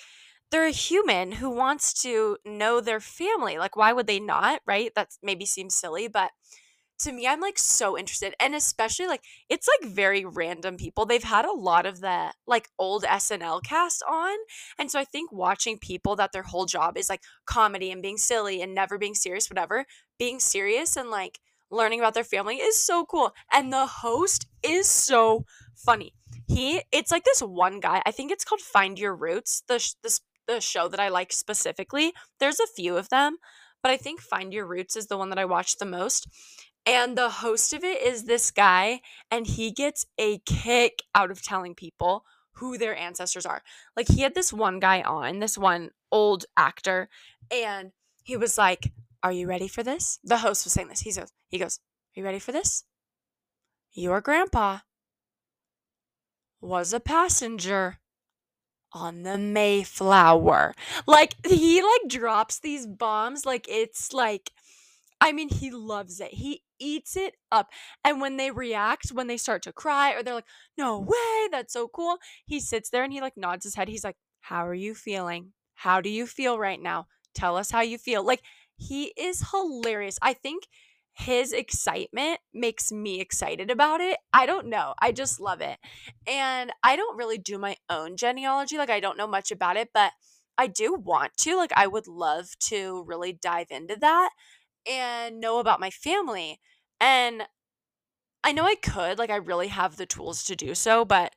they're 0.52 0.68
a 0.68 0.72
human 0.72 1.34
who 1.34 1.50
wants 1.50 1.94
to 2.04 2.38
know 2.46 2.80
their 2.80 3.00
family. 3.00 3.58
Like 3.58 3.76
why 3.76 3.94
would 3.94 4.08
they 4.08 4.20
not 4.20 4.62
right? 4.68 4.92
That 4.96 5.10
maybe 5.24 5.46
seems 5.46 5.76
silly 5.76 6.08
but 6.08 6.32
to 7.00 7.12
me 7.12 7.28
i'm 7.28 7.42
like 7.42 7.58
so 7.58 7.98
interested 7.98 8.34
and 8.40 8.56
especially 8.56 9.08
like 9.08 9.22
it's 9.50 9.68
like 9.68 9.92
very 9.92 10.26
random 10.26 10.78
people. 10.78 11.06
They've 11.06 11.24
had 11.24 11.46
a 11.46 11.52
lot 11.52 11.86
of 11.86 12.02
the 12.02 12.34
like 12.48 12.70
old 12.80 13.04
snl 13.04 13.64
cast 13.64 14.04
on 14.10 14.38
and 14.80 14.90
so 14.90 15.00
i 15.00 15.04
think 15.06 15.32
watching 15.32 15.78
people 15.78 16.16
that 16.16 16.32
their 16.32 16.44
whole 16.44 16.66
job 16.66 16.98
is 16.98 17.10
like 17.10 17.22
comedy 17.46 17.92
and 17.92 18.02
being 18.02 18.18
silly 18.18 18.62
and 18.62 18.74
never 18.74 18.98
being 18.98 19.16
serious 19.16 19.50
whatever 19.50 19.86
being 20.18 20.40
serious 20.40 20.96
and 20.96 21.10
like 21.10 21.40
learning 21.72 22.00
about 22.00 22.14
their 22.14 22.24
family 22.24 22.58
is 22.58 22.78
so 22.78 23.06
cool 23.06 23.32
and 23.52 23.74
the 23.74 23.86
host 23.86 24.48
is 24.64 24.88
so 24.88 25.46
funny. 25.76 26.14
He 26.48 26.82
it's 26.92 27.12
like 27.12 27.24
this 27.24 27.42
one 27.42 27.80
guy 27.80 28.02
i 28.06 28.12
think 28.12 28.32
it's 28.32 28.46
called 28.46 28.62
find 28.62 28.98
your 29.00 29.16
roots 29.16 29.64
the 29.68 29.80
sh- 29.80 29.94
this 30.04 30.22
the 30.48 30.62
show 30.62 30.88
that 30.88 31.00
i 31.00 31.10
like 31.10 31.34
specifically. 31.34 32.14
There's 32.40 32.60
a 32.60 32.68
few 32.68 32.98
of 32.98 33.10
them 33.10 33.38
but 33.82 33.92
i 33.92 33.98
think 33.98 34.22
find 34.22 34.54
your 34.54 34.66
roots 34.66 34.96
is 34.96 35.08
the 35.08 35.18
one 35.18 35.30
that 35.30 35.40
i 35.40 35.46
watch 35.46 35.78
the 35.78 35.86
most 35.86 36.28
and 36.86 37.18
the 37.18 37.30
host 37.30 37.74
of 37.74 37.84
it 37.84 38.02
is 38.02 38.24
this 38.24 38.52
guy, 38.52 39.02
and 39.32 39.48
he 39.48 39.72
gets 39.72 40.06
a 40.18 40.40
kick 40.46 41.04
out 41.14 41.32
of 41.32 41.42
telling 41.42 41.76
people 41.76 42.24
who 42.54 42.78
their 42.78 42.96
ancestors 42.96 43.46
are. 43.46 43.62
Like, 43.98 44.08
he 44.08 44.22
had 44.22 44.36
this 44.36 44.54
one 44.54 44.80
guy 44.80 45.02
on, 45.02 45.40
this 45.40 45.58
one 45.58 45.90
old 46.12 46.46
actor, 46.56 47.10
and 47.52 47.92
he 48.24 48.38
was 48.38 48.58
like, 48.58 48.92
Are 49.24 49.32
you 49.32 49.48
ready 49.48 49.68
for 49.68 49.84
this? 49.84 50.20
The 50.24 50.38
host 50.38 50.66
was 50.66 50.74
saying 50.74 50.88
this. 50.88 51.02
He 51.02 51.12
goes, 51.12 51.32
he 51.50 51.58
goes, 51.58 51.80
Are 52.16 52.20
you 52.20 52.26
ready 52.26 52.40
for 52.40 52.52
this? 52.52 52.84
Your 53.94 54.22
grandpa 54.22 54.80
was 56.62 56.94
a 56.94 57.00
passenger 57.00 58.00
on 58.92 59.24
the 59.24 59.38
Mayflower. 59.38 60.74
Like 61.06 61.36
he 61.46 61.82
like 61.82 62.10
drops 62.10 62.60
these 62.60 62.88
bombs 62.88 63.46
like 63.46 63.68
it's 63.70 64.14
like 64.14 64.52
I 65.26 65.32
mean 65.32 65.50
he 65.50 65.72
loves 65.72 66.20
it. 66.20 66.34
He 66.34 66.62
eats 66.80 67.18
it 67.18 67.34
up. 67.52 67.70
And 68.04 68.22
when 68.22 68.38
they 68.38 68.52
react, 68.52 69.10
when 69.10 69.26
they 69.26 69.38
start 69.38 69.64
to 69.64 69.74
cry 69.74 70.14
or 70.14 70.22
they're 70.22 70.36
like, 70.36 70.46
no 70.78 71.00
way, 71.00 71.48
that's 71.52 71.74
so 71.74 71.88
cool, 71.88 72.18
he 72.46 72.60
sits 72.60 72.92
there 72.92 73.04
and 73.04 73.12
he 73.12 73.22
like 73.22 73.36
nods 73.36 73.66
his 73.66 73.74
head. 73.74 73.90
He's 73.90 74.04
like, 74.04 74.18
how 74.42 74.68
are 74.68 74.76
you 74.76 74.94
feeling? 74.94 75.54
How 75.74 76.00
do 76.00 76.10
you 76.10 76.28
feel 76.28 76.60
right 76.60 76.80
now? 76.80 77.08
Tell 77.34 77.58
us 77.58 77.72
how 77.72 77.82
you 77.82 77.98
feel. 77.98 78.24
Like, 78.24 78.44
he 78.78 79.14
is 79.18 79.50
hilarious. 79.52 80.20
I 80.22 80.34
think 80.34 80.68
his 81.14 81.52
excitement 81.54 82.40
makes 82.54 82.92
me 82.92 83.20
excited 83.20 83.72
about 83.72 84.02
it. 84.02 84.20
I 84.32 84.46
don't 84.46 84.68
know. 84.68 84.94
I 85.02 85.12
just 85.12 85.40
love 85.40 85.62
it. 85.62 85.78
And 86.28 86.72
I 86.84 86.96
don't 86.96 87.18
really 87.18 87.38
do 87.38 87.58
my 87.58 87.78
own 87.90 88.16
genealogy. 88.16 88.78
Like, 88.78 88.90
I 88.90 89.00
don't 89.00 89.18
know 89.18 89.28
much 89.28 89.52
about 89.52 89.76
it, 89.78 89.90
but 89.94 90.12
I 90.58 90.68
do 90.68 90.94
want 90.94 91.36
to. 91.40 91.58
Like, 91.58 91.72
I 91.76 91.88
would 91.88 92.08
love 92.08 92.48
to 92.66 93.04
really 93.08 93.34
dive 93.34 93.68
into 93.72 93.96
that 93.98 94.30
and 94.90 95.40
know 95.40 95.60
about 95.60 95.80
my 95.80 95.90
family. 95.90 96.60
And 97.00 97.44
I 98.44 98.52
know 98.52 98.66
I 98.66 98.76
could. 98.76 99.18
Like, 99.18 99.30
I 99.30 99.38
really 99.38 99.68
have 99.68 99.98
the 99.98 100.06
tools 100.06 100.44
to 100.46 100.56
do 100.56 100.76
so, 100.76 101.06
but 101.06 101.34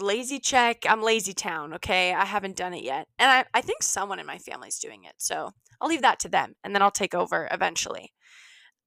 lazy 0.00 0.38
check. 0.38 0.84
I'm 0.88 1.02
lazy 1.02 1.32
town, 1.32 1.74
okay? 1.74 2.14
I 2.14 2.24
haven't 2.24 2.56
done 2.56 2.74
it 2.74 2.84
yet. 2.84 3.08
And 3.18 3.30
I, 3.30 3.44
I 3.54 3.60
think 3.60 3.82
someone 3.82 4.18
in 4.18 4.26
my 4.26 4.38
family's 4.38 4.78
doing 4.78 5.04
it. 5.04 5.14
So 5.18 5.52
I'll 5.80 5.88
leave 5.88 6.02
that 6.02 6.20
to 6.20 6.28
them 6.28 6.54
and 6.64 6.74
then 6.74 6.82
I'll 6.82 6.90
take 6.90 7.14
over 7.14 7.48
eventually. 7.50 8.12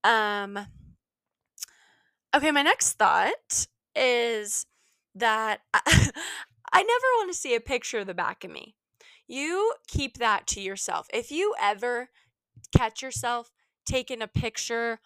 Um 0.03 0.67
Okay, 2.33 2.51
my 2.51 2.61
next 2.61 2.93
thought 2.93 3.67
is 3.93 4.65
that 5.15 5.59
I, 5.73 5.81
I 6.73 6.81
never 6.81 7.05
want 7.17 7.31
to 7.31 7.37
see 7.37 7.55
a 7.55 7.59
picture 7.59 7.99
of 7.99 8.07
the 8.07 8.13
back 8.13 8.43
of 8.43 8.51
me. 8.51 8.75
You 9.27 9.73
keep 9.87 10.17
that 10.17 10.47
to 10.47 10.61
yourself. 10.61 11.07
If 11.13 11.29
you 11.29 11.53
ever 11.61 12.09
catch 12.75 13.01
yourself 13.01 13.51
taking 13.85 14.21
a 14.21 14.27
picture 14.27 14.99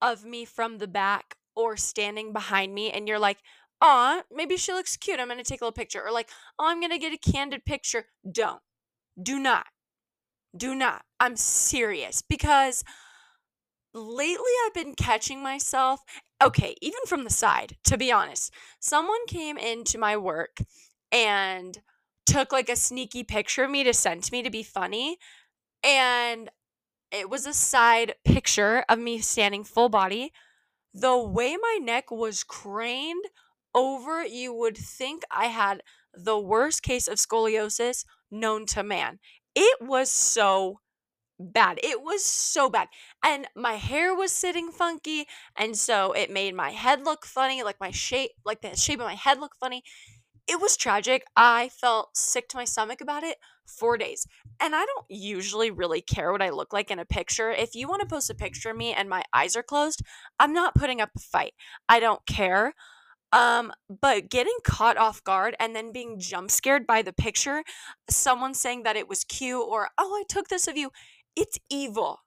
of 0.00 0.24
me 0.24 0.44
from 0.44 0.78
the 0.78 0.88
back 0.88 1.36
or 1.54 1.76
standing 1.76 2.32
behind 2.32 2.74
me 2.74 2.90
and 2.90 3.06
you're 3.06 3.18
like, 3.18 3.38
aw, 3.80 4.22
maybe 4.32 4.56
she 4.56 4.72
looks 4.72 4.96
cute. 4.96 5.20
I'm 5.20 5.28
going 5.28 5.38
to 5.38 5.44
take 5.44 5.60
a 5.60 5.64
little 5.64 5.72
picture. 5.72 6.02
Or 6.04 6.12
like, 6.12 6.30
oh, 6.58 6.66
I'm 6.66 6.80
going 6.80 6.92
to 6.92 6.98
get 6.98 7.12
a 7.12 7.18
candid 7.18 7.64
picture. 7.64 8.06
Don't. 8.30 8.60
Do 9.20 9.38
not. 9.38 9.66
Do 10.56 10.74
not. 10.74 11.02
I'm 11.20 11.36
serious 11.36 12.22
because 12.22 12.84
lately 13.92 14.52
I've 14.64 14.74
been 14.74 14.94
catching 14.94 15.42
myself. 15.42 16.00
Okay, 16.42 16.74
even 16.80 17.00
from 17.06 17.24
the 17.24 17.30
side, 17.30 17.76
to 17.84 17.98
be 17.98 18.10
honest. 18.10 18.52
Someone 18.80 19.26
came 19.26 19.58
into 19.58 19.98
my 19.98 20.16
work 20.16 20.58
and 21.10 21.78
took 22.24 22.52
like 22.52 22.68
a 22.68 22.76
sneaky 22.76 23.24
picture 23.24 23.64
of 23.64 23.70
me 23.70 23.84
to 23.84 23.92
send 23.92 24.22
to 24.24 24.32
me 24.32 24.42
to 24.42 24.50
be 24.50 24.62
funny. 24.62 25.18
And 25.84 26.50
it 27.12 27.30
was 27.30 27.46
a 27.46 27.52
side 27.54 28.14
picture 28.24 28.84
of 28.88 28.98
me 28.98 29.20
standing 29.20 29.64
full 29.64 29.88
body. 29.88 30.32
The 30.94 31.18
way 31.18 31.56
my 31.56 31.78
neck 31.80 32.10
was 32.10 32.44
craned 32.44 33.24
over, 33.74 34.24
you 34.24 34.52
would 34.54 34.76
think 34.76 35.22
I 35.30 35.46
had 35.46 35.82
the 36.14 36.38
worst 36.38 36.82
case 36.82 37.08
of 37.08 37.18
scoliosis 37.18 38.04
known 38.30 38.66
to 38.66 38.82
man. 38.82 39.18
It 39.54 39.78
was 39.80 40.10
so 40.10 40.80
bad. 41.38 41.78
It 41.82 42.02
was 42.02 42.24
so 42.24 42.70
bad. 42.70 42.88
And 43.24 43.46
my 43.56 43.74
hair 43.74 44.14
was 44.14 44.32
sitting 44.32 44.70
funky. 44.70 45.26
And 45.56 45.76
so 45.76 46.12
it 46.12 46.30
made 46.30 46.54
my 46.54 46.70
head 46.70 47.04
look 47.04 47.24
funny, 47.26 47.62
like 47.62 47.80
my 47.80 47.90
shape, 47.90 48.32
like 48.44 48.60
the 48.62 48.76
shape 48.76 49.00
of 49.00 49.06
my 49.06 49.14
head 49.14 49.40
look 49.40 49.56
funny. 49.58 49.82
It 50.48 50.60
was 50.60 50.76
tragic. 50.76 51.24
I 51.36 51.68
felt 51.68 52.16
sick 52.16 52.48
to 52.48 52.56
my 52.56 52.64
stomach 52.64 53.00
about 53.00 53.22
it 53.22 53.38
four 53.66 53.96
days. 53.96 54.26
And 54.60 54.74
I 54.74 54.84
don't 54.84 55.06
usually 55.08 55.70
really 55.70 56.00
care 56.00 56.32
what 56.32 56.42
I 56.42 56.50
look 56.50 56.72
like 56.72 56.90
in 56.90 56.98
a 56.98 57.04
picture. 57.04 57.50
If 57.50 57.74
you 57.74 57.88
want 57.88 58.00
to 58.02 58.06
post 58.06 58.30
a 58.30 58.34
picture 58.34 58.70
of 58.70 58.76
me 58.76 58.92
and 58.92 59.08
my 59.08 59.22
eyes 59.32 59.56
are 59.56 59.62
closed, 59.62 60.02
I'm 60.38 60.52
not 60.52 60.74
putting 60.74 61.00
up 61.00 61.10
a 61.16 61.20
fight. 61.20 61.54
I 61.88 62.00
don't 62.00 62.24
care. 62.26 62.74
Um, 63.32 63.72
but 63.88 64.28
getting 64.28 64.56
caught 64.62 64.98
off 64.98 65.24
guard 65.24 65.56
and 65.58 65.74
then 65.74 65.90
being 65.90 66.18
jump 66.18 66.50
scared 66.50 66.86
by 66.86 67.00
the 67.00 67.14
picture, 67.14 67.62
someone 68.10 68.52
saying 68.52 68.82
that 68.82 68.96
it 68.96 69.08
was 69.08 69.24
cute 69.24 69.64
or, 69.66 69.88
oh, 69.98 70.14
I 70.14 70.24
took 70.28 70.48
this 70.48 70.68
of 70.68 70.76
you, 70.76 70.90
it's 71.34 71.58
evil 71.70 72.18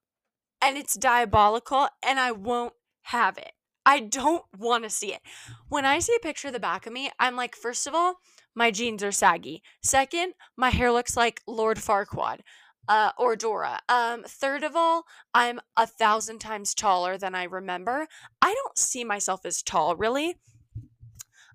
and 0.63 0.77
it's 0.77 0.95
diabolical 0.95 1.89
and 2.03 2.19
I 2.19 2.31
won't 2.31 2.73
have 3.03 3.37
it. 3.37 3.51
I 3.85 3.99
don't 3.99 4.43
want 4.57 4.83
to 4.83 4.89
see 4.89 5.13
it. 5.13 5.21
When 5.69 5.85
I 5.85 5.99
see 5.99 6.15
a 6.15 6.23
picture 6.23 6.47
of 6.47 6.53
the 6.53 6.59
back 6.59 6.87
of 6.87 6.93
me, 6.93 7.11
I'm 7.19 7.35
like, 7.35 7.55
first 7.55 7.85
of 7.87 7.93
all, 7.93 8.15
my 8.55 8.71
jeans 8.71 9.03
are 9.03 9.11
saggy. 9.11 9.61
Second, 9.83 10.33
my 10.57 10.69
hair 10.69 10.91
looks 10.91 11.15
like 11.15 11.41
Lord 11.45 11.77
Farquaad 11.77 12.39
uh, 12.87 13.11
or 13.17 13.35
Dora. 13.35 13.81
Um, 13.89 14.23
third 14.23 14.63
of 14.63 14.75
all, 14.75 15.03
I'm 15.33 15.59
a 15.77 15.87
thousand 15.87 16.39
times 16.39 16.73
taller 16.73 17.17
than 17.17 17.35
I 17.35 17.43
remember. 17.43 18.07
I 18.41 18.53
don't 18.53 18.77
see 18.77 19.03
myself 19.03 19.45
as 19.45 19.61
tall, 19.61 19.95
really. 19.95 20.35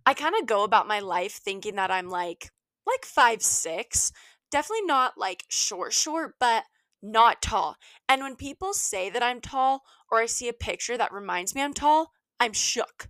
I 0.06 0.14
kind 0.14 0.34
of 0.40 0.46
go 0.46 0.64
about 0.64 0.88
my 0.88 1.00
life 1.00 1.32
thinking 1.32 1.76
that 1.76 1.90
I'm 1.90 2.08
like 2.08 2.50
like 2.86 3.04
five 3.04 3.42
six, 3.42 4.12
definitely 4.50 4.86
not 4.86 5.16
like 5.16 5.44
short 5.48 5.92
short, 5.92 6.34
but 6.40 6.64
not 7.02 7.42
tall. 7.42 7.76
And 8.08 8.22
when 8.22 8.36
people 8.36 8.72
say 8.72 9.10
that 9.10 9.22
I'm 9.22 9.40
tall 9.40 9.82
or 10.10 10.20
I 10.20 10.26
see 10.26 10.48
a 10.48 10.52
picture 10.52 10.98
that 10.98 11.12
reminds 11.12 11.54
me 11.54 11.62
I'm 11.62 11.74
tall, 11.74 12.12
I'm 12.40 12.54
shook. 12.54 13.08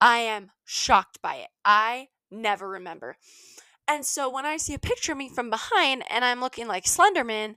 I 0.00 0.18
am 0.18 0.52
shocked 0.64 1.20
by 1.20 1.36
it. 1.36 1.48
I 1.64 2.08
never 2.30 2.68
remember. 2.68 3.16
And 3.88 4.04
so 4.04 4.30
when 4.30 4.46
I 4.46 4.56
see 4.56 4.74
a 4.74 4.78
picture 4.78 5.12
of 5.12 5.18
me 5.18 5.28
from 5.28 5.50
behind 5.50 6.04
and 6.10 6.24
I'm 6.24 6.40
looking 6.40 6.66
like 6.66 6.84
Slenderman, 6.84 7.56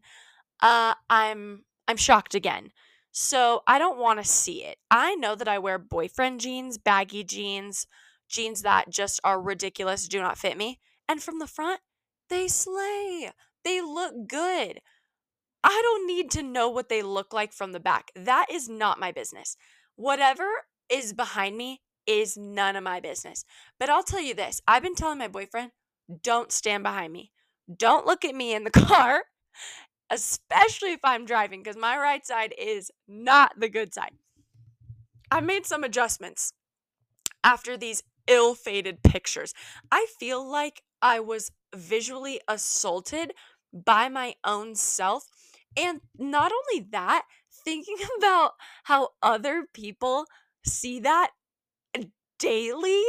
uh, 0.62 0.96
I'm 1.10 1.64
I'm 1.88 1.98
shocked 1.98 2.36
again. 2.36 2.72
So 3.12 3.64
I 3.68 3.80
don't 3.80 3.98
want 3.98 4.20
to 4.20 4.26
see 4.26 4.64
it. 4.64 4.78
I 4.92 5.16
know 5.16 5.36
that 5.36 5.48
I 5.48 5.58
wear 5.58 5.80
boyfriend 5.80 6.40
jeans, 6.40 6.78
baggy 6.78 7.24
jeans, 7.24 7.88
jeans 8.28 8.62
that 8.62 8.90
just 8.90 9.20
are 9.24 9.42
ridiculous, 9.42 10.08
do 10.08 10.22
not 10.22 10.38
fit 10.38 10.58
me. 10.58 10.80
And 11.08 11.22
from 11.22 11.40
the 11.40 11.48
front, 11.48 11.82
they 12.30 12.48
slay. 12.48 13.32
They 13.64 13.82
look 13.82 14.28
good. 14.28 14.82
I 15.64 15.82
don't 15.84 16.08
need 16.08 16.30
to 16.32 16.44
know 16.44 16.70
what 16.70 16.90
they 16.90 17.02
look 17.02 17.34
like 17.34 17.52
from 17.52 17.72
the 17.72 17.80
back. 17.80 18.12
That 18.16 18.46
is 18.52 18.70
not 18.70 19.00
my 19.00 19.12
business. 19.12 19.58
Whatever 19.96 20.46
is 20.90 21.14
behind 21.14 21.58
me 21.58 21.82
is 22.06 22.38
none 22.38 22.76
of 22.76 22.84
my 22.84 23.00
business. 23.00 23.46
But 23.80 23.90
I'll 23.90 24.04
tell 24.04 24.22
you 24.22 24.34
this 24.34 24.62
I've 24.68 24.84
been 24.84 24.96
telling 24.96 25.20
my 25.20 25.28
boyfriend, 25.28 25.72
don't 26.24 26.52
stand 26.52 26.84
behind 26.84 27.14
me. 27.14 27.32
Don't 27.74 28.06
look 28.06 28.26
at 28.26 28.36
me 28.36 28.54
in 28.54 28.64
the 28.64 28.72
car, 28.88 29.24
especially 30.10 30.94
if 30.94 31.02
I'm 31.04 31.26
driving, 31.26 31.62
because 31.62 31.78
my 31.78 31.98
right 31.98 32.26
side 32.26 32.54
is 32.58 32.92
not 33.08 33.54
the 33.58 33.70
good 33.70 33.94
side. 33.94 34.14
I've 35.32 35.44
made 35.44 35.66
some 35.66 35.84
adjustments 35.84 36.54
after 37.44 37.78
these 37.78 38.04
ill 38.28 38.56
fated 38.56 39.04
pictures. 39.04 39.54
I 39.92 40.08
feel 40.20 40.48
like 40.50 40.82
I 41.02 41.20
was 41.20 41.52
visually 41.76 42.42
assaulted 42.48 43.34
by 43.74 44.10
my 44.10 44.36
own 44.44 44.76
self. 44.76 45.26
And 45.78 46.02
not 46.18 46.52
only 46.52 46.88
that, 46.92 47.26
thinking 47.64 47.98
about 48.18 48.54
how 48.86 49.10
other 49.22 49.66
people 49.74 50.26
see 50.66 51.00
that 51.02 51.32
daily 52.40 53.04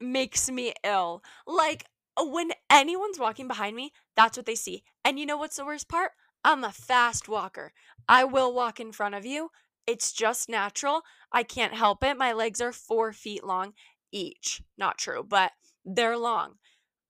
makes 0.00 0.50
me 0.50 0.72
ill. 0.84 1.22
Like 1.46 1.86
uh, 2.16 2.24
when 2.24 2.50
anyone's 2.70 3.18
walking 3.18 3.48
behind 3.48 3.74
me, 3.74 3.92
that's 4.16 4.36
what 4.36 4.46
they 4.46 4.54
see. 4.54 4.84
And 5.04 5.18
you 5.18 5.26
know 5.26 5.36
what's 5.36 5.56
the 5.56 5.64
worst 5.64 5.88
part? 5.88 6.12
I'm 6.44 6.64
a 6.64 6.72
fast 6.72 7.28
walker. 7.28 7.72
I 8.08 8.24
will 8.24 8.54
walk 8.54 8.80
in 8.80 8.92
front 8.92 9.14
of 9.14 9.26
you. 9.26 9.50
It's 9.86 10.12
just 10.12 10.48
natural. 10.48 11.02
I 11.32 11.42
can't 11.42 11.74
help 11.74 12.04
it. 12.04 12.16
My 12.16 12.32
legs 12.32 12.60
are 12.60 12.72
four 12.72 13.12
feet 13.12 13.44
long 13.44 13.72
each. 14.12 14.62
Not 14.78 14.98
true, 14.98 15.24
but 15.26 15.52
they're 15.84 16.16
long. 16.16 16.54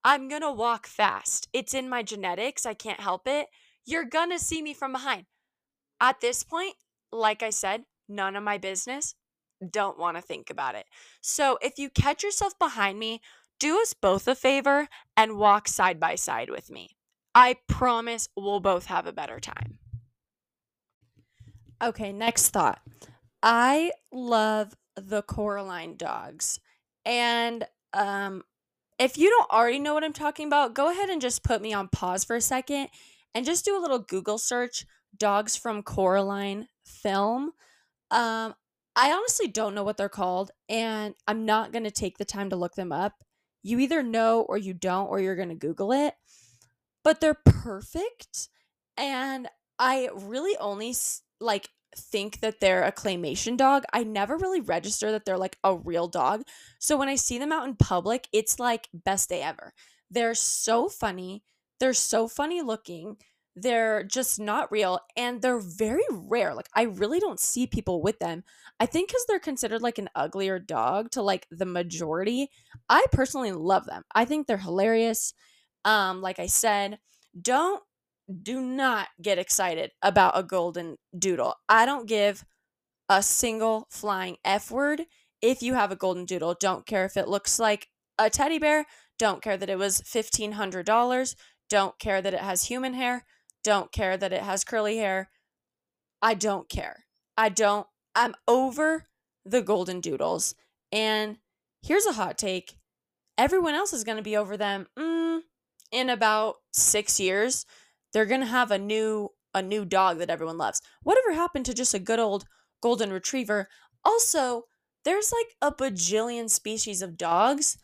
I'm 0.05 0.29
going 0.29 0.43
to 0.43 0.53
walk 0.53 0.87
fast. 0.87 1.49
It's 1.53 1.75
in 1.75 1.89
my 1.89 2.03
genetics. 2.03 2.65
I 2.65 2.75
can't 2.75 3.01
help 3.01 3.23
it. 3.27 3.49
You're 3.85 4.05
going 4.05 4.31
to 4.31 4.39
see 4.39 4.63
me 4.63 4.73
from 4.73 4.93
behind. 4.93 5.27
At 6.01 6.21
this 6.21 6.43
point, 6.43 6.75
like 7.13 7.43
I 7.43 7.51
said, 7.51 7.85
none 8.09 8.35
of 8.35 8.43
my 8.43 8.57
business. 8.57 9.15
Don't 9.69 9.99
want 9.99 10.17
to 10.17 10.23
think 10.23 10.51
about 10.51 10.75
it. 10.75 10.87
So 11.21 11.59
if 11.61 11.79
you 11.79 11.91
catch 11.91 12.23
yourself 12.23 12.59
behind 12.59 12.99
me, 12.99 13.21
do 13.59 13.79
us 13.81 13.93
both 13.93 14.27
a 14.27 14.35
favor 14.35 14.89
and 15.17 15.37
walk 15.37 15.69
side 15.69 16.01
by 16.01 16.15
side 16.15 16.51
with 16.51 16.71
me. 16.71 16.97
I 17.35 17.57
promise 17.69 18.29
we'll 18.37 18.61
both 18.61 18.87
have 18.87 19.07
a 19.07 19.13
better 19.13 19.39
time. 19.39 19.79
Okay, 21.83 22.13
next 22.13 22.49
thought. 22.49 22.81
I 23.43 23.93
love 24.13 24.75
the 24.97 25.23
Coraline 25.23 25.97
dogs. 25.97 26.61
And 27.05 27.65
um, 27.93 28.43
if 28.99 29.17
you 29.17 29.31
don't 29.31 29.51
already 29.51 29.79
know 29.79 29.95
what 29.95 30.05
I'm 30.05 30.13
talking 30.13 30.47
about, 30.47 30.75
go 30.75 30.91
ahead 30.91 31.09
and 31.09 31.21
just 31.21 31.43
put 31.43 31.63
me 31.63 31.73
on 31.73 31.89
pause 31.89 32.25
for 32.25 32.37
a 32.37 32.41
second 32.41 32.89
and 33.35 33.47
just 33.47 33.65
do 33.65 33.79
a 33.79 33.81
little 33.81 33.99
Google 33.99 34.39
search 34.39 34.85
dogs 35.17 35.57
from 35.57 35.83
Coraline 35.83 36.69
film. 36.85 37.53
Um, 38.11 38.55
I 39.03 39.13
honestly 39.13 39.49
don't 39.49 39.75
know 39.75 39.83
what 39.83 39.97
they're 39.97 40.11
called, 40.11 40.51
and 40.69 41.15
I'm 41.27 41.47
not 41.47 41.73
going 41.73 41.85
to 41.85 41.91
take 41.91 42.19
the 42.19 42.25
time 42.27 42.51
to 42.51 42.57
look 42.57 42.75
them 42.75 42.93
up. 42.93 43.15
You 43.63 43.79
either 43.79 44.03
know 44.03 44.43
or 44.43 44.59
you 44.59 44.75
don't, 44.75 45.09
or 45.09 45.19
you're 45.19 45.37
going 45.37 45.49
to 45.49 45.55
Google 45.55 45.91
it. 45.91 46.13
But 47.03 47.23
they're 47.23 47.39
perfect. 47.47 48.51
And 48.99 49.49
I 49.79 50.11
really 50.15 50.55
only 50.59 50.95
like 51.41 51.71
think 51.97 52.41
that 52.41 52.61
they're 52.61 52.83
a 52.83 52.93
claymation 52.93 53.57
dog. 53.57 53.85
I 53.91 54.05
never 54.05 54.37
really 54.37 54.61
register 54.61 55.11
that 55.13 55.25
they're 55.25 55.39
like 55.39 55.57
a 55.65 55.75
real 55.75 56.07
dog. 56.07 56.43
So 56.79 56.99
when 56.99 57.09
I 57.09 57.17
see 57.17 57.39
them 57.39 57.53
out 57.53 57.67
in 57.67 57.77
public, 57.77 58.29
it's 58.35 58.59
like 58.59 58.91
best 58.93 59.31
day 59.31 59.41
ever. 59.41 59.73
They're 60.11 60.35
so 60.35 60.91
funny. 60.91 61.43
They're 61.79 61.95
so 61.95 62.29
funny 62.29 62.61
looking. 62.61 63.17
They're 63.57 64.05
just 64.05 64.39
not 64.41 64.71
real 64.71 65.01
and 65.17 65.43
they're 65.43 65.61
very 65.61 66.05
rare. 66.11 66.55
Like 66.55 66.69
I 66.75 66.83
really 66.83 67.21
don't 67.21 67.41
see 67.41 67.67
people 67.67 68.01
with 68.03 68.19
them. 68.19 68.45
I 68.79 68.87
think 68.87 69.11
cuz 69.11 69.25
they're 69.27 69.41
considered 69.41 69.83
like 69.83 69.99
an 69.99 70.09
uglier 70.15 70.59
dog 70.59 71.11
to 71.13 71.23
like 71.23 71.47
the 71.51 71.67
majority. 71.67 72.51
I 72.89 73.05
personally 73.13 73.53
love 73.53 73.87
them. 73.87 74.05
I 74.15 74.25
think 74.25 74.47
they're 74.47 74.57
hilarious. 74.59 75.35
Um 75.85 76.21
like 76.23 76.39
I 76.39 76.47
said, 76.47 76.99
don't 77.41 77.83
do 78.43 78.61
not 78.61 79.09
get 79.21 79.39
excited 79.39 79.93
about 80.03 80.39
a 80.39 80.43
golden 80.43 80.97
doodle. 81.19 81.55
I 81.69 81.87
don't 81.87 82.07
give 82.07 82.45
a 83.09 83.23
single 83.23 83.87
flying 83.91 84.37
F 84.45 84.71
word 84.71 85.07
if 85.43 85.63
you 85.63 85.75
have 85.75 85.93
a 85.93 85.97
golden 85.97 86.25
doodle. 86.25 86.55
Don't 86.59 86.87
care 86.87 87.05
if 87.05 87.17
it 87.17 87.29
looks 87.29 87.59
like 87.59 87.89
a 88.19 88.31
teddy 88.31 88.59
bear. 88.59 88.87
Don't 89.19 89.43
care 89.43 89.57
that 89.57 89.71
it 89.71 89.79
was 89.79 90.01
$1,500. 90.03 91.37
Don't 91.69 91.99
care 91.99 92.23
that 92.23 92.35
it 92.35 92.41
has 92.41 92.65
human 92.65 92.95
hair. 92.95 93.25
Don't 93.63 93.93
care 93.93 94.17
that 94.17 94.33
it 94.33 94.43
has 94.43 94.65
curly 94.65 94.97
hair. 94.97 95.31
I 96.23 96.35
don't 96.35 96.69
care. 96.69 97.05
I 97.37 97.49
don't. 97.49 97.87
I'm 98.15 98.35
over 98.49 99.07
the 99.45 99.63
golden 99.63 100.01
doodles. 100.01 100.55
And 100.93 101.39
here's 101.83 102.07
a 102.07 102.13
hot 102.13 102.39
take 102.39 102.77
everyone 103.39 103.75
else 103.75 103.95
is 103.95 104.05
going 104.05 104.19
to 104.19 104.23
be 104.23 104.37
over 104.37 104.57
them 104.57 104.87
mm, 104.99 105.41
in 105.91 106.11
about 106.11 106.57
six 106.73 107.19
years. 107.19 107.65
They're 108.13 108.27
going 108.27 108.43
to 108.43 108.47
have 108.47 108.71
a 108.71 108.79
new 108.79 109.31
a 109.55 109.63
new 109.63 109.85
dog 109.85 110.19
that 110.19 110.31
everyone 110.31 110.59
loves. 110.59 110.81
Whatever 111.03 111.33
happened 111.33 111.67
to 111.67 111.75
just 111.75 111.95
a 111.95 111.99
good 111.99 112.21
old 112.21 112.45
golden 112.83 113.13
retriever? 113.13 113.69
Also, 114.05 114.65
there's 115.05 115.33
like 115.33 115.57
a 115.61 115.75
bajillion 115.75 116.49
species 116.49 117.03
of 117.03 117.17
dogs. 117.17 117.79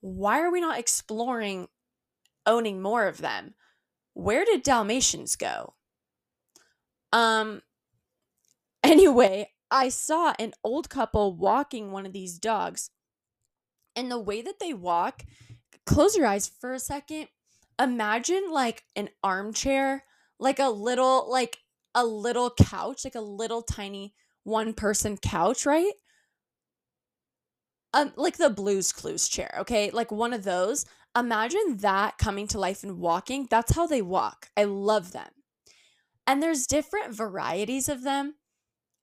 Why 0.00 0.40
are 0.40 0.50
we 0.50 0.60
not 0.60 0.78
exploring 0.78 1.68
owning 2.46 2.80
more 2.80 3.06
of 3.06 3.18
them? 3.18 3.54
Where 4.14 4.44
did 4.44 4.62
Dalmatians 4.62 5.36
go? 5.36 5.74
Um 7.12 7.62
anyway, 8.82 9.50
I 9.70 9.88
saw 9.88 10.34
an 10.38 10.52
old 10.64 10.88
couple 10.90 11.34
walking 11.34 11.92
one 11.92 12.06
of 12.06 12.12
these 12.12 12.38
dogs. 12.38 12.90
And 13.96 14.10
the 14.10 14.18
way 14.18 14.42
that 14.42 14.58
they 14.60 14.72
walk, 14.72 15.24
close 15.86 16.16
your 16.16 16.26
eyes 16.26 16.48
for 16.48 16.72
a 16.72 16.78
second. 16.78 17.28
Imagine 17.80 18.50
like 18.50 18.84
an 18.96 19.10
armchair, 19.22 20.04
like 20.38 20.58
a 20.58 20.68
little 20.70 21.30
like 21.30 21.58
a 21.94 22.04
little 22.04 22.50
couch, 22.50 23.04
like 23.04 23.14
a 23.14 23.20
little 23.20 23.62
tiny 23.62 24.14
one 24.44 24.74
person 24.74 25.16
couch, 25.16 25.66
right? 25.66 25.92
Um, 27.92 28.12
like 28.16 28.36
the 28.36 28.50
Blues 28.50 28.92
Clues 28.92 29.28
chair, 29.28 29.52
okay? 29.60 29.90
Like 29.90 30.12
one 30.12 30.32
of 30.32 30.44
those. 30.44 30.86
Imagine 31.16 31.78
that 31.78 32.18
coming 32.18 32.46
to 32.48 32.60
life 32.60 32.82
and 32.82 32.98
walking. 32.98 33.48
That's 33.50 33.74
how 33.74 33.86
they 33.86 34.02
walk. 34.02 34.48
I 34.56 34.64
love 34.64 35.12
them. 35.12 35.30
And 36.26 36.42
there's 36.42 36.66
different 36.66 37.14
varieties 37.14 37.88
of 37.88 38.04
them. 38.04 38.34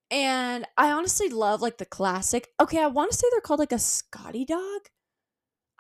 And 0.10 0.66
I 0.78 0.92
honestly 0.92 1.28
love 1.28 1.62
like 1.62 1.78
the 1.78 1.86
classic. 1.86 2.48
Okay, 2.62 2.82
I 2.82 2.88
want 2.88 3.12
to 3.12 3.18
say 3.18 3.28
they're 3.30 3.42
called 3.42 3.60
like 3.60 3.74
a 3.74 3.80
Scotty 3.80 4.46
dog. 4.46 4.82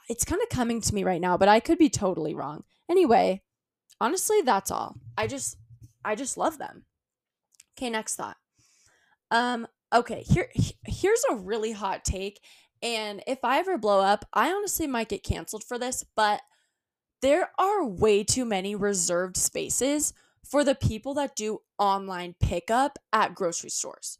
It's 0.09 0.25
kind 0.25 0.41
of 0.41 0.49
coming 0.49 0.81
to 0.81 0.95
me 0.95 1.03
right 1.03 1.21
now, 1.21 1.37
but 1.37 1.47
I 1.47 1.59
could 1.59 1.77
be 1.77 1.89
totally 1.89 2.33
wrong. 2.33 2.63
Anyway, 2.89 3.43
honestly, 4.01 4.41
that's 4.41 4.71
all. 4.71 4.97
I 5.17 5.27
just 5.27 5.57
I 6.03 6.15
just 6.15 6.37
love 6.37 6.57
them. 6.57 6.83
Okay, 7.77 7.89
next 7.89 8.15
thought. 8.15 8.37
Um, 9.31 9.67
okay, 9.93 10.23
here 10.23 10.49
here's 10.85 11.23
a 11.29 11.35
really 11.35 11.71
hot 11.71 12.03
take. 12.03 12.41
And 12.81 13.23
if 13.25 13.39
I 13.43 13.59
ever 13.59 13.77
blow 13.77 14.01
up, 14.01 14.25
I 14.33 14.51
honestly 14.51 14.87
might 14.87 15.09
get 15.09 15.23
canceled 15.23 15.63
for 15.63 15.79
this, 15.79 16.05
but 16.15 16.41
there 17.21 17.51
are 17.57 17.85
way 17.85 18.23
too 18.23 18.45
many 18.45 18.75
reserved 18.75 19.37
spaces 19.37 20.13
for 20.43 20.63
the 20.63 20.75
people 20.75 21.13
that 21.15 21.35
do 21.35 21.59
online 21.77 22.35
pickup 22.39 22.99
at 23.11 23.35
grocery 23.35 23.69
stores. 23.69 24.19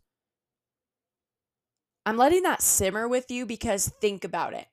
I'm 2.06 2.18
letting 2.18 2.44
that 2.44 2.62
simmer 2.62 3.08
with 3.08 3.30
you 3.30 3.46
because 3.46 3.90
think 4.02 4.24
about 4.24 4.54
it. 4.54 4.68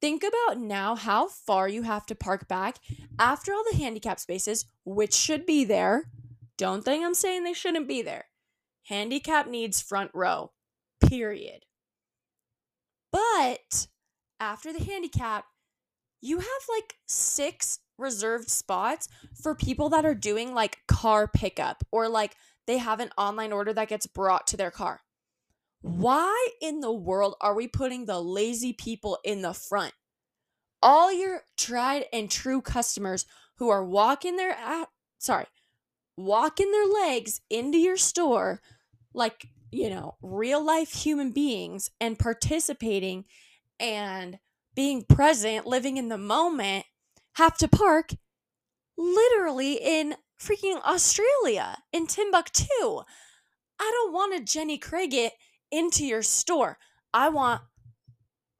Think 0.00 0.24
about 0.24 0.58
now 0.58 0.96
how 0.96 1.28
far 1.28 1.68
you 1.68 1.82
have 1.82 2.06
to 2.06 2.16
park 2.16 2.48
back 2.48 2.78
after 3.20 3.52
all 3.52 3.62
the 3.70 3.78
handicap 3.78 4.18
spaces, 4.18 4.64
which 4.84 5.14
should 5.14 5.46
be 5.46 5.64
there. 5.64 6.10
Don't 6.58 6.84
think 6.84 7.04
I'm 7.04 7.14
saying 7.14 7.44
they 7.44 7.52
shouldn't 7.52 7.86
be 7.86 8.02
there. 8.02 8.26
Handicap 8.88 9.46
needs 9.46 9.80
front 9.80 10.10
row, 10.12 10.50
period. 11.00 11.64
But 13.12 13.86
after 14.40 14.72
the 14.72 14.82
handicap, 14.82 15.44
you 16.20 16.38
have 16.38 16.48
like 16.68 16.94
six 17.06 17.78
reserved 17.98 18.48
spots 18.48 19.08
for 19.40 19.54
people 19.54 19.90
that 19.90 20.04
are 20.04 20.14
doing 20.14 20.54
like 20.54 20.78
car 20.88 21.28
pickup 21.28 21.84
or 21.92 22.08
like 22.08 22.34
they 22.66 22.78
have 22.78 23.00
an 23.00 23.10
online 23.18 23.52
order 23.52 23.72
that 23.72 23.88
gets 23.88 24.06
brought 24.06 24.46
to 24.48 24.56
their 24.56 24.70
car. 24.70 25.00
Mm-hmm. 25.84 26.00
Why 26.00 26.48
in 26.60 26.80
the 26.80 26.92
world 26.92 27.36
are 27.40 27.54
we 27.54 27.68
putting 27.68 28.06
the 28.06 28.20
lazy 28.20 28.72
people 28.72 29.18
in 29.24 29.42
the 29.42 29.52
front? 29.52 29.92
All 30.82 31.12
your 31.12 31.42
tried 31.56 32.06
and 32.12 32.30
true 32.30 32.60
customers 32.60 33.26
who 33.56 33.68
are 33.68 33.84
walking 33.84 34.36
their 34.36 34.52
at, 34.52 34.88
sorry, 35.18 35.46
walking 36.16 36.72
their 36.72 36.86
legs 36.86 37.40
into 37.50 37.78
your 37.78 37.96
store 37.96 38.60
like, 39.14 39.48
you 39.72 39.90
know, 39.90 40.16
real 40.22 40.64
life 40.64 40.92
human 40.92 41.32
beings 41.32 41.90
and 42.00 42.18
participating 42.18 43.24
and 43.80 44.38
being 44.74 45.04
present, 45.08 45.66
living 45.66 45.96
in 45.96 46.08
the 46.08 46.18
moment, 46.18 46.84
have 47.34 47.56
to 47.56 47.66
park 47.66 48.10
literally 48.96 49.74
in 49.74 50.14
freaking 50.40 50.80
Australia, 50.84 51.78
in 51.92 52.06
Timbuktu. 52.06 53.00
I 53.80 53.90
don't 53.90 54.12
want 54.12 54.36
to 54.36 54.52
Jenny 54.52 54.78
Craig 54.78 55.14
it 55.14 55.32
into 55.70 56.04
your 56.04 56.22
store. 56.22 56.78
I 57.14 57.30
want 57.30 57.62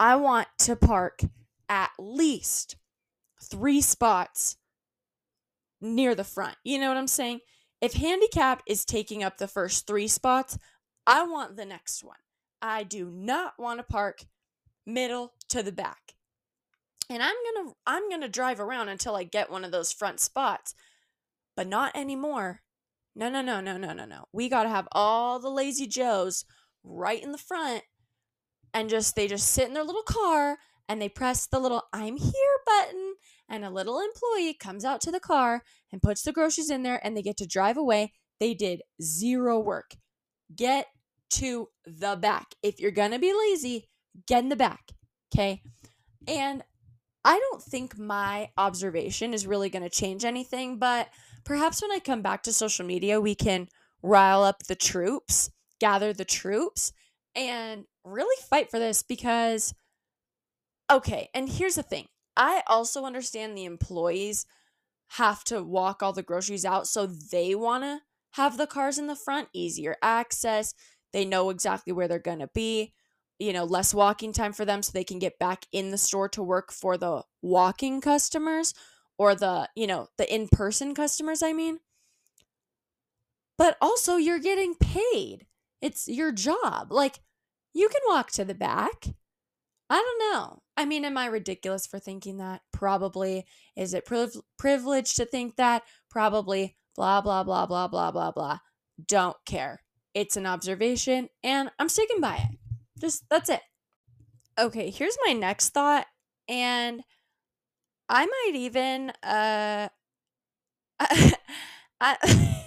I 0.00 0.16
want 0.16 0.48
to 0.60 0.74
park 0.74 1.20
at 1.68 1.90
least 1.98 2.76
3 3.50 3.80
spots 3.80 4.56
near 5.80 6.14
the 6.14 6.24
front. 6.24 6.56
You 6.64 6.78
know 6.78 6.88
what 6.88 6.96
I'm 6.96 7.06
saying? 7.06 7.40
If 7.80 7.94
handicap 7.94 8.62
is 8.66 8.84
taking 8.84 9.24
up 9.24 9.38
the 9.38 9.48
first 9.48 9.86
three 9.88 10.06
spots, 10.06 10.56
I 11.06 11.24
want 11.24 11.56
the 11.56 11.64
next 11.64 12.04
one. 12.04 12.16
I 12.60 12.84
do 12.84 13.10
not 13.10 13.54
want 13.58 13.80
to 13.80 13.84
park 13.84 14.24
middle 14.86 15.32
to 15.48 15.62
the 15.62 15.72
back. 15.72 16.14
And 17.10 17.22
I'm 17.22 17.34
going 17.34 17.66
to 17.66 17.74
I'm 17.86 18.08
going 18.08 18.20
to 18.20 18.28
drive 18.28 18.60
around 18.60 18.88
until 18.88 19.16
I 19.16 19.24
get 19.24 19.50
one 19.50 19.64
of 19.64 19.72
those 19.72 19.92
front 19.92 20.20
spots. 20.20 20.74
But 21.56 21.66
not 21.66 21.94
anymore. 21.96 22.60
No, 23.14 23.28
no, 23.28 23.42
no, 23.42 23.60
no, 23.60 23.76
no, 23.76 23.92
no, 23.92 24.06
no. 24.06 24.24
We 24.32 24.48
got 24.48 24.62
to 24.62 24.70
have 24.70 24.88
all 24.92 25.38
the 25.38 25.50
lazy 25.50 25.86
joes 25.86 26.44
right 26.82 27.22
in 27.22 27.32
the 27.32 27.38
front 27.38 27.82
and 28.72 28.88
just 28.88 29.14
they 29.14 29.28
just 29.28 29.48
sit 29.48 29.68
in 29.68 29.74
their 29.74 29.84
little 29.84 30.02
car 30.02 30.58
and 30.88 31.00
they 31.00 31.08
press 31.08 31.46
the 31.46 31.58
little 31.58 31.82
I'm 31.92 32.16
here 32.16 32.32
button 32.64 33.14
and 33.48 33.64
a 33.64 33.70
little 33.70 34.00
employee 34.00 34.54
comes 34.54 34.84
out 34.84 35.00
to 35.02 35.10
the 35.10 35.20
car 35.20 35.62
and 35.92 36.00
puts 36.00 36.22
the 36.22 36.32
groceries 36.32 36.70
in 36.70 36.82
there 36.82 37.00
and 37.04 37.16
they 37.16 37.22
get 37.22 37.36
to 37.38 37.46
drive 37.46 37.76
away. 37.76 38.12
They 38.40 38.54
did 38.54 38.82
zero 39.00 39.58
work. 39.58 39.96
Get 40.54 40.86
to 41.32 41.68
the 41.84 42.16
back. 42.16 42.54
If 42.62 42.80
you're 42.80 42.90
going 42.90 43.12
to 43.12 43.18
be 43.18 43.32
lazy, 43.32 43.88
get 44.26 44.42
in 44.42 44.48
the 44.48 44.56
back. 44.56 44.92
Okay. 45.34 45.62
And 46.26 46.62
I 47.24 47.38
don't 47.38 47.62
think 47.62 47.98
my 47.98 48.50
observation 48.56 49.32
is 49.32 49.46
really 49.46 49.70
going 49.70 49.84
to 49.84 49.90
change 49.90 50.24
anything, 50.24 50.78
but 50.78 51.08
perhaps 51.44 51.80
when 51.80 51.92
I 51.92 52.00
come 52.00 52.22
back 52.22 52.42
to 52.44 52.52
social 52.52 52.84
media, 52.84 53.20
we 53.20 53.34
can 53.34 53.68
rile 54.02 54.42
up 54.42 54.64
the 54.64 54.74
troops, 54.74 55.50
gather 55.80 56.12
the 56.12 56.24
troops, 56.24 56.92
and 57.34 57.84
really 58.04 58.36
fight 58.50 58.70
for 58.70 58.78
this 58.78 59.02
because, 59.02 59.72
okay, 60.90 61.28
and 61.32 61.48
here's 61.48 61.76
the 61.76 61.82
thing 61.82 62.06
I 62.36 62.62
also 62.66 63.04
understand 63.04 63.56
the 63.56 63.64
employees 63.64 64.44
have 65.10 65.44
to 65.44 65.62
walk 65.62 66.02
all 66.02 66.12
the 66.12 66.22
groceries 66.22 66.64
out, 66.64 66.88
so 66.88 67.06
they 67.06 67.54
want 67.54 67.84
to 67.84 68.00
have 68.32 68.56
the 68.56 68.66
cars 68.66 68.98
in 68.98 69.06
the 69.06 69.16
front, 69.16 69.48
easier 69.52 69.96
access. 70.02 70.74
They 71.12 71.24
know 71.24 71.50
exactly 71.50 71.92
where 71.92 72.08
they're 72.08 72.18
going 72.18 72.38
to 72.38 72.50
be, 72.54 72.92
you 73.38 73.52
know, 73.52 73.64
less 73.64 73.92
walking 73.92 74.32
time 74.32 74.52
for 74.52 74.64
them 74.64 74.82
so 74.82 74.90
they 74.92 75.04
can 75.04 75.18
get 75.18 75.38
back 75.38 75.66
in 75.72 75.90
the 75.90 75.98
store 75.98 76.28
to 76.30 76.42
work 76.42 76.72
for 76.72 76.96
the 76.96 77.22
walking 77.42 78.00
customers 78.00 78.74
or 79.18 79.34
the, 79.34 79.68
you 79.76 79.86
know, 79.86 80.08
the 80.18 80.32
in 80.32 80.48
person 80.48 80.94
customers, 80.94 81.42
I 81.42 81.52
mean. 81.52 81.78
But 83.58 83.76
also, 83.80 84.16
you're 84.16 84.38
getting 84.38 84.74
paid. 84.74 85.46
It's 85.80 86.08
your 86.08 86.32
job. 86.32 86.90
Like, 86.90 87.20
you 87.74 87.88
can 87.88 88.00
walk 88.06 88.30
to 88.32 88.44
the 88.44 88.54
back. 88.54 89.06
I 89.90 89.96
don't 89.96 90.32
know. 90.32 90.62
I 90.76 90.86
mean, 90.86 91.04
am 91.04 91.18
I 91.18 91.26
ridiculous 91.26 91.86
for 91.86 91.98
thinking 91.98 92.38
that? 92.38 92.62
Probably. 92.72 93.44
Is 93.76 93.92
it 93.92 94.06
priv- 94.06 94.40
privileged 94.58 95.16
to 95.16 95.26
think 95.26 95.56
that? 95.56 95.82
Probably. 96.10 96.76
Blah, 96.96 97.20
blah, 97.20 97.42
blah, 97.42 97.66
blah, 97.66 97.88
blah, 97.88 98.10
blah, 98.10 98.30
blah. 98.30 98.58
Don't 99.06 99.36
care. 99.46 99.82
It's 100.14 100.36
an 100.36 100.46
observation 100.46 101.28
and 101.42 101.70
I'm 101.78 101.88
sticking 101.88 102.20
by 102.20 102.36
it. 102.36 102.58
Just 102.98 103.24
that's 103.30 103.48
it. 103.48 103.62
Okay, 104.58 104.90
here's 104.90 105.16
my 105.26 105.32
next 105.32 105.70
thought. 105.70 106.06
And 106.48 107.02
I 108.08 108.26
might 108.26 108.52
even, 108.54 109.10
uh, 109.22 109.88
I 112.00 112.16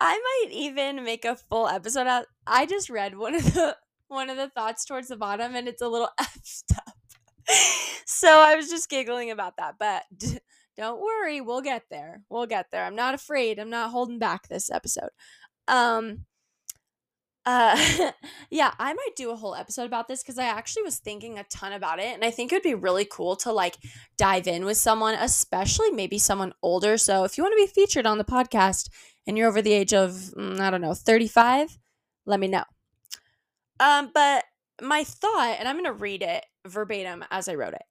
I 0.00 0.18
might 0.18 0.52
even 0.52 1.02
make 1.04 1.24
a 1.24 1.36
full 1.36 1.68
episode 1.68 2.06
out. 2.06 2.26
I 2.46 2.66
just 2.66 2.90
read 2.90 3.16
one 3.16 3.34
of 3.34 3.54
the 3.54 3.76
one 4.08 4.30
of 4.30 4.36
the 4.36 4.50
thoughts 4.50 4.84
towards 4.84 5.08
the 5.08 5.16
bottom 5.16 5.54
and 5.54 5.66
it's 5.66 5.82
a 5.82 5.88
little 5.88 6.10
effed 6.20 6.76
up. 6.76 6.94
so 8.06 8.28
I 8.28 8.54
was 8.54 8.68
just 8.68 8.90
giggling 8.90 9.30
about 9.30 9.56
that, 9.56 9.76
but 9.78 10.02
don't 10.76 11.00
worry, 11.00 11.40
we'll 11.40 11.60
get 11.60 11.84
there. 11.90 12.22
We'll 12.28 12.46
get 12.46 12.70
there. 12.70 12.84
I'm 12.84 12.96
not 12.96 13.14
afraid. 13.14 13.58
I'm 13.58 13.70
not 13.70 13.90
holding 13.90 14.18
back 14.18 14.48
this 14.48 14.70
episode. 14.70 15.10
Um 15.68 16.26
uh 17.46 18.10
yeah, 18.50 18.72
I 18.78 18.94
might 18.94 19.16
do 19.16 19.30
a 19.30 19.36
whole 19.36 19.54
episode 19.54 19.84
about 19.84 20.08
this 20.08 20.22
cuz 20.22 20.38
I 20.38 20.44
actually 20.44 20.82
was 20.82 20.98
thinking 20.98 21.38
a 21.38 21.44
ton 21.44 21.72
about 21.72 21.98
it 21.98 22.14
and 22.14 22.24
I 22.24 22.30
think 22.30 22.52
it 22.52 22.56
would 22.56 22.62
be 22.62 22.74
really 22.74 23.04
cool 23.04 23.36
to 23.36 23.52
like 23.52 23.76
dive 24.16 24.46
in 24.46 24.64
with 24.64 24.76
someone, 24.76 25.14
especially 25.14 25.90
maybe 25.90 26.18
someone 26.18 26.54
older. 26.62 26.96
So 26.98 27.24
if 27.24 27.36
you 27.36 27.44
want 27.44 27.52
to 27.52 27.64
be 27.64 27.72
featured 27.72 28.06
on 28.06 28.18
the 28.18 28.24
podcast 28.24 28.88
and 29.26 29.38
you're 29.38 29.48
over 29.48 29.62
the 29.62 29.72
age 29.72 29.94
of 29.94 30.10
mm, 30.36 30.58
I 30.60 30.70
don't 30.70 30.80
know, 30.80 30.94
35, 30.94 31.78
let 32.26 32.40
me 32.40 32.48
know. 32.48 32.64
Um 33.78 34.10
but 34.12 34.44
my 34.82 35.04
thought 35.04 35.56
and 35.58 35.68
I'm 35.68 35.76
going 35.76 35.84
to 35.84 35.92
read 35.92 36.22
it 36.22 36.44
verbatim 36.66 37.24
as 37.30 37.48
I 37.48 37.54
wrote 37.54 37.74
it. 37.74 37.82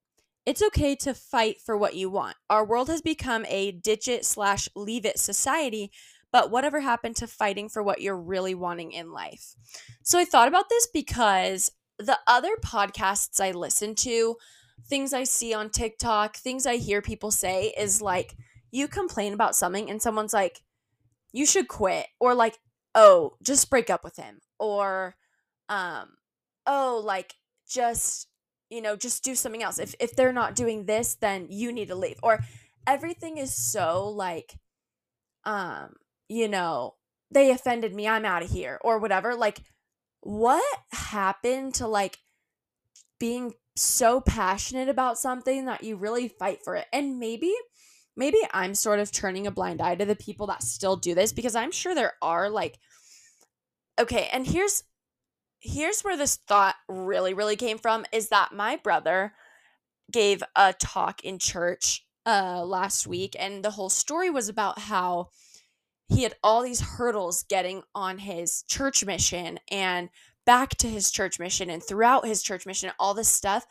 It's 0.45 0.61
okay 0.61 0.95
to 0.97 1.13
fight 1.13 1.61
for 1.61 1.77
what 1.77 1.95
you 1.95 2.09
want. 2.09 2.35
Our 2.49 2.65
world 2.65 2.89
has 2.89 3.01
become 3.01 3.45
a 3.47 3.71
ditch 3.71 4.07
it 4.07 4.25
slash 4.25 4.67
leave 4.75 5.05
it 5.05 5.19
society, 5.19 5.91
but 6.31 6.51
whatever 6.51 6.81
happened 6.81 7.15
to 7.17 7.27
fighting 7.27 7.69
for 7.69 7.81
what 7.81 8.01
you're 8.01 8.17
really 8.17 8.53
wanting 8.53 8.91
in 8.91 9.11
life? 9.11 9.55
So 10.03 10.19
I 10.19 10.25
thought 10.25 10.47
about 10.47 10.67
this 10.69 10.87
because 10.93 11.71
the 11.97 12.19
other 12.27 12.55
podcasts 12.57 13.39
I 13.39 13.51
listen 13.51 13.95
to, 13.95 14.35
things 14.85 15.13
I 15.13 15.23
see 15.23 15.53
on 15.53 15.69
TikTok, 15.69 16.35
things 16.35 16.65
I 16.65 16.75
hear 16.75 17.01
people 17.01 17.31
say 17.31 17.73
is 17.77 18.01
like, 18.01 18.35
you 18.71 18.87
complain 18.87 19.33
about 19.33 19.55
something 19.55 19.89
and 19.89 20.01
someone's 20.01 20.33
like, 20.33 20.61
you 21.31 21.45
should 21.45 21.67
quit, 21.67 22.07
or 22.19 22.35
like, 22.35 22.59
oh, 22.95 23.37
just 23.41 23.69
break 23.69 23.89
up 23.89 24.03
with 24.03 24.17
him, 24.17 24.39
or, 24.59 25.15
um, 25.69 26.09
oh, 26.67 27.01
like, 27.03 27.35
just 27.67 28.27
you 28.73 28.81
know, 28.81 28.95
just 28.95 29.23
do 29.23 29.35
something 29.35 29.63
else. 29.63 29.79
If 29.79 29.95
if 29.99 30.15
they're 30.15 30.33
not 30.33 30.55
doing 30.55 30.85
this, 30.85 31.15
then 31.15 31.47
you 31.49 31.71
need 31.71 31.89
to 31.89 31.95
leave. 31.95 32.19
Or 32.23 32.39
everything 32.87 33.37
is 33.37 33.53
so 33.53 34.09
like 34.09 34.55
um, 35.45 35.95
you 36.29 36.47
know, 36.47 36.95
they 37.31 37.51
offended 37.51 37.93
me, 37.93 38.07
I'm 38.07 38.25
out 38.25 38.43
of 38.43 38.49
here 38.49 38.79
or 38.81 38.99
whatever. 38.99 39.35
Like 39.35 39.61
what 40.21 40.63
happened 40.91 41.75
to 41.75 41.87
like 41.87 42.17
being 43.19 43.53
so 43.75 44.21
passionate 44.21 44.89
about 44.89 45.17
something 45.17 45.65
that 45.65 45.83
you 45.83 45.95
really 45.95 46.27
fight 46.27 46.59
for 46.63 46.75
it? 46.75 46.87
And 46.93 47.19
maybe 47.19 47.53
maybe 48.15 48.37
I'm 48.53 48.75
sort 48.75 48.99
of 48.99 49.11
turning 49.11 49.47
a 49.47 49.51
blind 49.51 49.81
eye 49.81 49.95
to 49.95 50.05
the 50.05 50.15
people 50.15 50.47
that 50.47 50.63
still 50.63 50.95
do 50.95 51.15
this 51.15 51.33
because 51.33 51.55
I'm 51.55 51.71
sure 51.71 51.93
there 51.93 52.13
are 52.21 52.49
like 52.49 52.79
okay, 53.99 54.27
and 54.31 54.47
here's 54.47 54.83
here's 55.63 56.01
where 56.01 56.17
this 56.17 56.35
thought 56.35 56.75
really, 56.87 57.33
really 57.33 57.55
came 57.55 57.77
from 57.77 58.05
is 58.11 58.29
that 58.29 58.51
my 58.51 58.75
brother 58.75 59.33
gave 60.11 60.43
a 60.55 60.73
talk 60.73 61.23
in 61.23 61.39
church 61.39 62.05
uh, 62.25 62.63
last 62.63 63.07
week, 63.07 63.35
and 63.39 63.63
the 63.63 63.71
whole 63.71 63.89
story 63.89 64.29
was 64.29 64.49
about 64.49 64.77
how 64.79 65.29
he 66.09 66.23
had 66.23 66.35
all 66.43 66.61
these 66.61 66.81
hurdles 66.81 67.43
getting 67.43 67.81
on 67.95 68.19
his 68.19 68.63
church 68.67 69.05
mission 69.05 69.57
and 69.71 70.09
back 70.45 70.71
to 70.71 70.87
his 70.87 71.09
church 71.09 71.39
mission 71.39 71.69
and 71.69 71.81
throughout 71.81 72.27
his 72.27 72.43
church 72.43 72.65
mission, 72.65 72.91
all 72.99 73.13
this 73.13 73.29
stuff. 73.29 73.65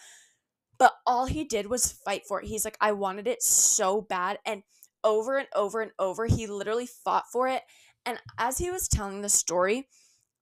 But 0.78 0.94
all 1.06 1.26
he 1.26 1.44
did 1.44 1.66
was 1.66 1.92
fight 1.92 2.22
for 2.26 2.40
it. 2.40 2.48
He's 2.48 2.64
like, 2.64 2.78
I 2.80 2.92
wanted 2.92 3.28
it 3.28 3.42
so 3.42 4.00
bad. 4.00 4.38
And 4.44 4.62
over 5.04 5.36
and 5.36 5.48
over 5.54 5.82
and 5.82 5.92
over, 5.98 6.26
he 6.26 6.46
literally 6.46 6.86
fought 6.86 7.24
for 7.30 7.46
it. 7.46 7.62
And 8.04 8.18
as 8.38 8.58
he 8.58 8.70
was 8.70 8.88
telling 8.88 9.20
the 9.20 9.28
story, 9.28 9.86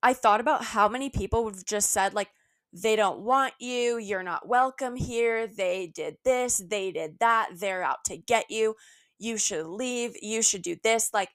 I 0.02 0.12
thought 0.14 0.40
about 0.40 0.64
how 0.64 0.88
many 0.88 1.10
people 1.10 1.44
would 1.44 1.54
have 1.54 1.64
just 1.64 1.90
said, 1.90 2.14
like, 2.14 2.28
they 2.72 2.96
don't 2.96 3.20
want 3.20 3.54
you, 3.58 3.98
you're 3.98 4.22
not 4.22 4.48
welcome 4.48 4.96
here, 4.96 5.46
they 5.46 5.90
did 5.92 6.16
this, 6.24 6.62
they 6.70 6.92
did 6.92 7.18
that, 7.20 7.50
they're 7.56 7.82
out 7.82 8.04
to 8.06 8.16
get 8.16 8.46
you, 8.48 8.76
you 9.18 9.36
should 9.36 9.66
leave, 9.66 10.14
you 10.22 10.40
should 10.42 10.62
do 10.62 10.76
this. 10.82 11.10
Like, 11.12 11.30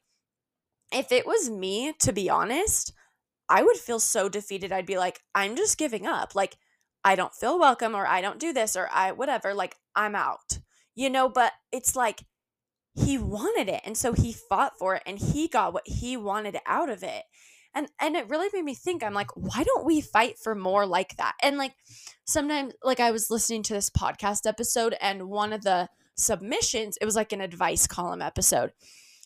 if 0.92 1.12
it 1.12 1.28
was 1.28 1.50
me, 1.50 1.94
to 2.00 2.14
be 2.14 2.30
honest, 2.30 2.94
I 3.50 3.64
would 3.64 3.78
feel 3.78 4.00
so 4.00 4.30
defeated. 4.30 4.72
I'd 4.72 4.86
be 4.86 4.98
like, 4.98 5.20
I'm 5.36 5.56
just 5.56 5.78
giving 5.78 6.08
up. 6.08 6.34
Like, 6.36 6.56
I 7.04 7.16
don't 7.16 7.36
feel 7.36 7.60
welcome, 7.60 7.96
or 7.96 8.08
I 8.08 8.22
don't 8.22 8.40
do 8.40 8.54
this, 8.54 8.76
or 8.76 8.90
I, 8.92 9.12
whatever, 9.12 9.54
like, 9.54 9.76
I'm 9.96 10.16
out, 10.16 10.60
you 10.96 11.10
know? 11.10 11.30
But 11.30 11.54
it's 11.72 11.96
like, 11.96 12.24
he 12.96 13.18
wanted 13.18 13.68
it. 13.70 13.82
And 13.84 13.98
so 13.98 14.14
he 14.14 14.34
fought 14.34 14.74
for 14.80 14.96
it 14.96 15.04
and 15.06 15.20
he 15.20 15.48
got 15.48 15.74
what 15.74 15.84
he 15.86 16.16
wanted 16.16 16.58
out 16.66 16.90
of 16.90 17.04
it 17.04 17.24
and 17.76 17.88
and 18.00 18.16
it 18.16 18.30
really 18.30 18.50
made 18.54 18.66
me 18.66 18.74
think 18.74 19.04
i'm 19.04 19.14
like 19.14 19.36
why 19.36 19.64
don't 19.64 19.86
we 19.86 20.02
fight 20.02 20.40
for 20.40 20.56
more 20.56 20.86
like 20.86 21.18
that? 21.18 21.34
And 21.44 21.58
like 21.58 21.74
sometimes 22.24 22.74
like 22.84 23.00
i 23.00 23.12
was 23.12 23.30
listening 23.30 23.62
to 23.64 23.74
this 23.74 23.90
podcast 23.90 24.48
episode 24.48 24.96
and 25.02 25.30
one 25.30 25.54
of 25.54 25.64
the 25.64 25.90
submissions 26.16 26.98
it 27.02 27.06
was 27.06 27.16
like 27.16 27.34
an 27.34 27.42
advice 27.42 27.86
column 27.86 28.22
episode. 28.22 28.72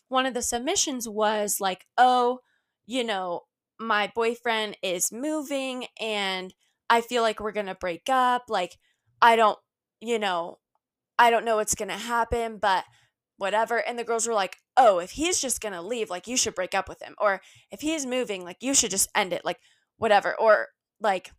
One 0.08 0.26
of 0.26 0.34
the 0.34 0.42
submissions 0.42 1.08
was 1.08 1.60
like 1.60 1.86
oh 1.96 2.40
you 2.86 3.04
know 3.04 3.42
my 3.78 4.12
boyfriend 4.14 4.76
is 4.82 5.12
moving 5.12 5.86
and 6.00 6.52
i 6.90 7.00
feel 7.00 7.22
like 7.22 7.40
we're 7.40 7.52
gonna 7.52 7.74
break 7.74 8.08
up 8.10 8.44
like 8.48 8.76
i 9.22 9.36
don't 9.36 9.58
you 10.00 10.18
know 10.18 10.58
i 11.18 11.30
don't 11.30 11.44
know 11.44 11.56
what's 11.56 11.74
gonna 11.74 11.96
happen 11.96 12.58
but 12.58 12.84
whatever. 13.40 13.78
And 13.78 13.98
the 13.98 14.04
girls 14.04 14.28
were 14.28 14.34
like, 14.34 14.58
oh, 14.76 14.98
if 14.98 15.12
he's 15.12 15.40
just 15.40 15.62
going 15.62 15.72
to 15.72 15.80
leave, 15.80 16.10
like, 16.10 16.26
you 16.28 16.36
should 16.36 16.54
break 16.54 16.74
up 16.74 16.88
with 16.90 17.02
him. 17.02 17.14
Or 17.18 17.40
if 17.70 17.80
he's 17.80 18.04
moving, 18.04 18.44
like, 18.44 18.58
you 18.60 18.74
should 18.74 18.90
just 18.90 19.10
end 19.14 19.32
it, 19.32 19.46
like, 19.46 19.58
whatever. 19.96 20.38
Or, 20.38 20.68
like, 21.00 21.32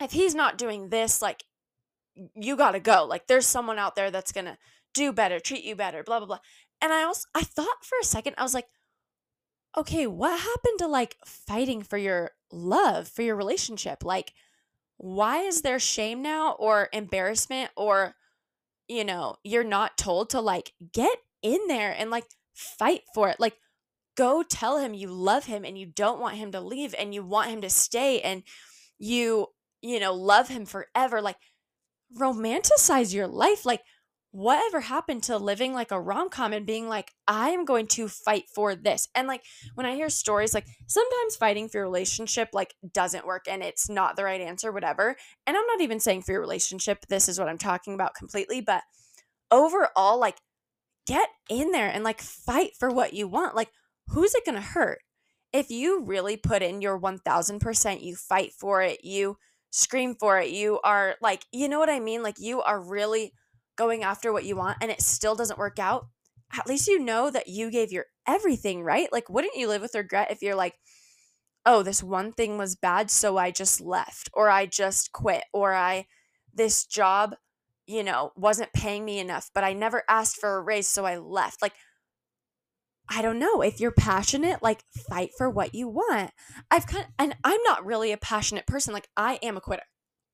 if 0.00 0.12
he's 0.12 0.34
not 0.34 0.56
doing 0.56 0.88
this, 0.88 1.20
like, 1.20 1.44
you 2.34 2.56
got 2.56 2.72
to 2.72 2.80
go. 2.80 3.04
Like, 3.04 3.26
there's 3.26 3.46
someone 3.46 3.78
out 3.78 3.94
there 3.94 4.10
that's 4.10 4.32
going 4.32 4.46
to 4.46 4.56
do 4.94 5.12
better, 5.12 5.38
treat 5.38 5.64
you 5.64 5.76
better, 5.76 6.02
blah, 6.02 6.18
blah, 6.18 6.26
blah. 6.26 6.38
And 6.80 6.94
I 6.94 7.02
also, 7.02 7.28
I 7.34 7.42
thought 7.42 7.84
for 7.84 7.98
a 8.00 8.06
second, 8.06 8.34
I 8.38 8.42
was 8.42 8.54
like, 8.54 8.66
okay, 9.76 10.06
what 10.06 10.40
happened 10.40 10.78
to 10.78 10.86
like 10.86 11.16
fighting 11.26 11.82
for 11.82 11.98
your 11.98 12.30
love, 12.50 13.06
for 13.06 13.20
your 13.20 13.36
relationship? 13.36 14.02
Like, 14.02 14.32
why 14.96 15.40
is 15.40 15.60
there 15.60 15.78
shame 15.78 16.22
now 16.22 16.52
or 16.52 16.88
embarrassment 16.92 17.70
or 17.76 18.14
you 18.88 19.04
know, 19.04 19.36
you're 19.44 19.64
not 19.64 19.98
told 19.98 20.30
to 20.30 20.40
like 20.40 20.72
get 20.92 21.16
in 21.42 21.60
there 21.68 21.94
and 21.96 22.10
like 22.10 22.24
fight 22.54 23.02
for 23.14 23.28
it. 23.28 23.38
Like 23.38 23.54
go 24.16 24.42
tell 24.42 24.78
him 24.78 24.94
you 24.94 25.08
love 25.08 25.44
him 25.44 25.64
and 25.64 25.78
you 25.78 25.86
don't 25.86 26.20
want 26.20 26.36
him 26.36 26.52
to 26.52 26.60
leave 26.60 26.94
and 26.98 27.14
you 27.14 27.22
want 27.22 27.50
him 27.50 27.60
to 27.60 27.70
stay 27.70 28.20
and 28.20 28.42
you, 28.98 29.46
you 29.82 30.00
know, 30.00 30.14
love 30.14 30.48
him 30.48 30.66
forever. 30.66 31.20
Like 31.20 31.36
romanticize 32.18 33.14
your 33.14 33.28
life. 33.28 33.64
Like 33.64 33.82
whatever 34.30 34.80
happened 34.80 35.22
to 35.22 35.38
living 35.38 35.72
like 35.72 35.90
a 35.90 36.00
rom-com 36.00 36.52
and 36.52 36.66
being 36.66 36.86
like 36.86 37.12
i 37.26 37.48
am 37.48 37.64
going 37.64 37.86
to 37.86 38.08
fight 38.08 38.44
for 38.54 38.74
this 38.74 39.08
and 39.14 39.26
like 39.26 39.42
when 39.74 39.86
i 39.86 39.94
hear 39.94 40.10
stories 40.10 40.52
like 40.52 40.66
sometimes 40.86 41.34
fighting 41.34 41.66
for 41.66 41.78
your 41.78 41.84
relationship 41.84 42.50
like 42.52 42.74
doesn't 42.92 43.26
work 43.26 43.46
and 43.48 43.62
it's 43.62 43.88
not 43.88 44.16
the 44.16 44.24
right 44.24 44.42
answer 44.42 44.70
whatever 44.70 45.16
and 45.46 45.56
i'm 45.56 45.66
not 45.66 45.80
even 45.80 45.98
saying 45.98 46.20
for 46.20 46.32
your 46.32 46.42
relationship 46.42 47.06
this 47.08 47.26
is 47.26 47.38
what 47.38 47.48
i'm 47.48 47.58
talking 47.58 47.94
about 47.94 48.14
completely 48.14 48.60
but 48.60 48.82
overall 49.50 50.20
like 50.20 50.36
get 51.06 51.30
in 51.48 51.72
there 51.72 51.88
and 51.88 52.04
like 52.04 52.20
fight 52.20 52.72
for 52.78 52.90
what 52.90 53.14
you 53.14 53.26
want 53.26 53.56
like 53.56 53.70
who's 54.08 54.34
it 54.34 54.44
to 54.44 54.60
hurt? 54.60 55.00
If 55.52 55.70
you 55.70 56.02
really 56.04 56.36
put 56.36 56.62
in 56.62 56.82
your 56.82 57.00
1000% 57.00 58.02
you 58.02 58.16
fight 58.16 58.52
for 58.52 58.82
it 58.82 59.04
you 59.04 59.38
scream 59.70 60.14
for 60.14 60.38
it 60.38 60.48
you 60.48 60.80
are 60.82 61.16
like 61.20 61.44
you 61.52 61.68
know 61.68 61.78
what 61.78 61.90
i 61.90 62.00
mean? 62.00 62.22
Like 62.22 62.36
you 62.38 62.62
are 62.62 62.80
really 62.80 63.32
going 63.78 64.02
after 64.02 64.32
what 64.32 64.44
you 64.44 64.56
want 64.56 64.76
and 64.82 64.90
it 64.90 65.00
still 65.00 65.34
doesn't 65.34 65.58
work 65.58 65.78
out, 65.78 66.08
at 66.52 66.66
least 66.66 66.88
you 66.88 66.98
know 66.98 67.30
that 67.30 67.48
you 67.48 67.70
gave 67.70 67.92
your 67.92 68.06
everything, 68.26 68.82
right? 68.82 69.10
Like, 69.12 69.30
wouldn't 69.30 69.56
you 69.56 69.68
live 69.68 69.80
with 69.80 69.94
regret 69.94 70.30
if 70.30 70.42
you're 70.42 70.54
like, 70.54 70.74
oh, 71.64 71.82
this 71.82 72.02
one 72.02 72.32
thing 72.32 72.58
was 72.58 72.76
bad, 72.76 73.10
so 73.10 73.36
I 73.36 73.50
just 73.50 73.80
left, 73.80 74.30
or 74.32 74.48
I 74.50 74.66
just 74.66 75.12
quit, 75.12 75.44
or 75.52 75.74
I, 75.74 76.06
this 76.54 76.86
job, 76.86 77.34
you 77.86 78.02
know, 78.02 78.32
wasn't 78.36 78.72
paying 78.72 79.04
me 79.04 79.18
enough, 79.18 79.50
but 79.54 79.64
I 79.64 79.72
never 79.72 80.02
asked 80.08 80.36
for 80.36 80.56
a 80.56 80.62
raise, 80.62 80.88
so 80.88 81.04
I 81.04 81.18
left. 81.18 81.62
Like, 81.62 81.74
I 83.10 83.22
don't 83.22 83.38
know. 83.38 83.62
If 83.62 83.80
you're 83.80 83.90
passionate, 83.90 84.62
like 84.62 84.84
fight 85.08 85.30
for 85.36 85.48
what 85.48 85.74
you 85.74 85.88
want. 85.88 86.30
I've 86.70 86.86
kind 86.86 87.04
of, 87.04 87.10
and 87.18 87.36
I'm 87.42 87.62
not 87.62 87.86
really 87.86 88.12
a 88.12 88.18
passionate 88.18 88.66
person. 88.66 88.92
Like 88.92 89.08
I 89.16 89.38
am 89.42 89.56
a 89.56 89.62
quitter. 89.62 89.84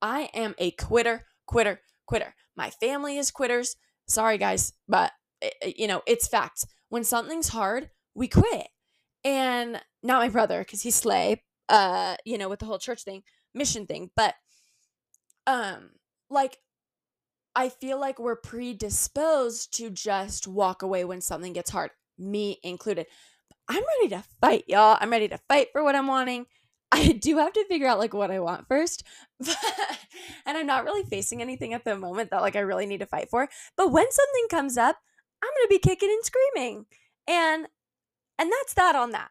I 0.03 0.29
am 0.35 0.55
a 0.59 0.73
quitter, 0.73 1.27
quitter, 1.47 1.81
quitter. 2.07 2.35
My 2.57 2.71
family 2.71 3.19
is 3.19 3.31
quitters. 3.31 3.77
Sorry, 4.07 4.39
guys, 4.39 4.73
but 4.89 5.13
eh, 5.43 5.51
eh, 5.63 5.73
you 5.77 5.87
know, 5.87 6.03
it's 6.07 6.29
fact. 6.29 6.67
When 6.89 7.05
something's 7.05 7.49
hard, 7.49 7.91
we 8.15 8.29
quit. 8.29 8.69
And 9.25 9.81
not 10.03 10.21
my 10.21 10.29
brother, 10.29 10.61
because 10.61 10.83
he's 10.83 10.95
slay, 10.95 11.43
uh, 11.69 12.17
you 12.25 12.37
know, 12.37 12.49
with 12.49 12.61
the 12.61 12.67
whole 12.67 12.79
church 12.79 13.03
thing, 13.03 13.23
mission 13.55 13.87
thing. 13.87 14.11
But 14.15 14.35
um, 15.47 15.91
like 16.31 16.59
I 17.57 17.69
feel 17.69 18.01
like 18.01 18.19
we're 18.19 18.37
predisposed 18.37 19.77
to 19.77 19.91
just 19.91 20.47
walk 20.47 20.83
away 20.83 21.05
when 21.05 21.21
something 21.21 21.53
gets 21.53 21.71
hard. 21.71 21.91
me 22.19 22.59
included. 22.63 23.07
I'm 23.69 23.83
ready 23.99 24.09
to 24.11 24.25
fight, 24.41 24.65
y'all. 24.69 24.99
I'm 25.01 25.11
ready 25.11 25.29
to 25.29 25.39
fight 25.49 25.69
for 25.73 25.83
what 25.83 25.95
I'm 25.95 26.07
wanting. 26.07 26.47
I 26.93 27.13
do 27.13 27.39
have 27.39 27.53
to 27.55 27.65
figure 27.67 27.89
out 27.89 27.99
like 27.99 28.15
what 28.15 28.31
I 28.31 28.41
want 28.41 28.69
first. 28.69 29.03
and 30.47 30.57
I'm 30.57 30.67
not 30.67 30.85
really 30.85 31.05
facing 31.05 31.43
anything 31.43 31.75
at 31.75 31.85
the 31.85 31.97
moment 31.97 32.31
that 32.31 32.43
like 32.43 32.57
I 32.57 32.61
really 32.61 32.87
need 32.87 33.01
to 33.01 33.07
fight 33.07 33.31
for. 33.31 33.49
But 33.77 33.91
when 33.91 34.11
something 34.11 34.47
comes 34.51 34.79
up, 34.79 34.97
I'm 35.43 35.51
going 35.51 35.67
to 35.67 35.75
be 35.75 35.79
kicking 35.79 36.11
and 36.11 36.25
screaming. 36.25 36.87
And 37.27 37.67
and 38.39 38.51
that's 38.51 38.75
that 38.75 38.97
on 38.97 39.11
that. 39.11 39.31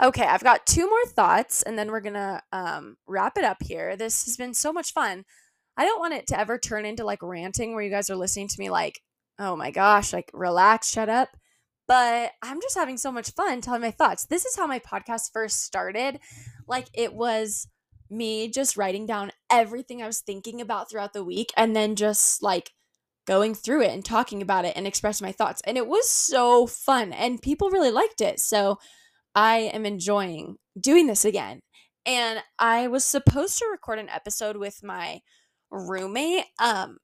Okay, 0.00 0.24
I've 0.24 0.44
got 0.44 0.66
two 0.66 0.88
more 0.88 1.06
thoughts 1.06 1.62
and 1.62 1.78
then 1.78 1.90
we're 1.90 2.00
going 2.00 2.14
to 2.14 2.42
um 2.52 2.96
wrap 3.06 3.36
it 3.36 3.44
up 3.44 3.58
here. 3.62 3.96
This 3.96 4.24
has 4.24 4.36
been 4.36 4.54
so 4.54 4.72
much 4.72 4.92
fun. 4.92 5.24
I 5.76 5.84
don't 5.84 6.00
want 6.00 6.14
it 6.14 6.26
to 6.28 6.38
ever 6.38 6.58
turn 6.58 6.84
into 6.84 7.04
like 7.04 7.22
ranting 7.22 7.74
where 7.74 7.82
you 7.82 7.90
guys 7.90 8.10
are 8.10 8.16
listening 8.16 8.48
to 8.48 8.60
me 8.60 8.70
like, 8.70 9.00
"Oh 9.38 9.56
my 9.56 9.70
gosh, 9.70 10.12
like 10.12 10.30
relax, 10.32 10.90
shut 10.90 11.08
up." 11.08 11.28
But 11.88 12.32
I'm 12.42 12.60
just 12.60 12.76
having 12.76 12.98
so 12.98 13.10
much 13.10 13.32
fun 13.32 13.62
telling 13.62 13.80
my 13.80 13.90
thoughts. 13.90 14.26
This 14.26 14.44
is 14.44 14.54
how 14.54 14.66
my 14.66 14.78
podcast 14.78 15.32
first 15.32 15.64
started. 15.64 16.20
Like 16.68 16.86
it 16.94 17.14
was 17.14 17.66
me 18.10 18.48
just 18.48 18.76
writing 18.76 19.06
down 19.06 19.32
everything 19.50 20.02
I 20.02 20.06
was 20.06 20.20
thinking 20.20 20.60
about 20.60 20.90
throughout 20.90 21.14
the 21.14 21.24
week 21.24 21.50
and 21.56 21.74
then 21.74 21.96
just 21.96 22.42
like 22.42 22.72
going 23.26 23.54
through 23.54 23.82
it 23.82 23.90
and 23.90 24.04
talking 24.04 24.40
about 24.40 24.64
it 24.64 24.74
and 24.76 24.86
expressing 24.86 25.26
my 25.26 25.32
thoughts. 25.32 25.62
And 25.64 25.76
it 25.76 25.86
was 25.86 26.08
so 26.08 26.66
fun 26.66 27.12
and 27.12 27.42
people 27.42 27.70
really 27.70 27.90
liked 27.90 28.20
it. 28.20 28.38
So 28.38 28.78
I 29.34 29.58
am 29.58 29.86
enjoying 29.86 30.56
doing 30.78 31.06
this 31.06 31.24
again. 31.24 31.60
And 32.04 32.42
I 32.58 32.88
was 32.88 33.04
supposed 33.04 33.58
to 33.58 33.66
record 33.70 33.98
an 33.98 34.08
episode 34.10 34.56
with 34.58 34.82
my 34.82 35.20
roommate. 35.70 36.44
Um 36.62 36.98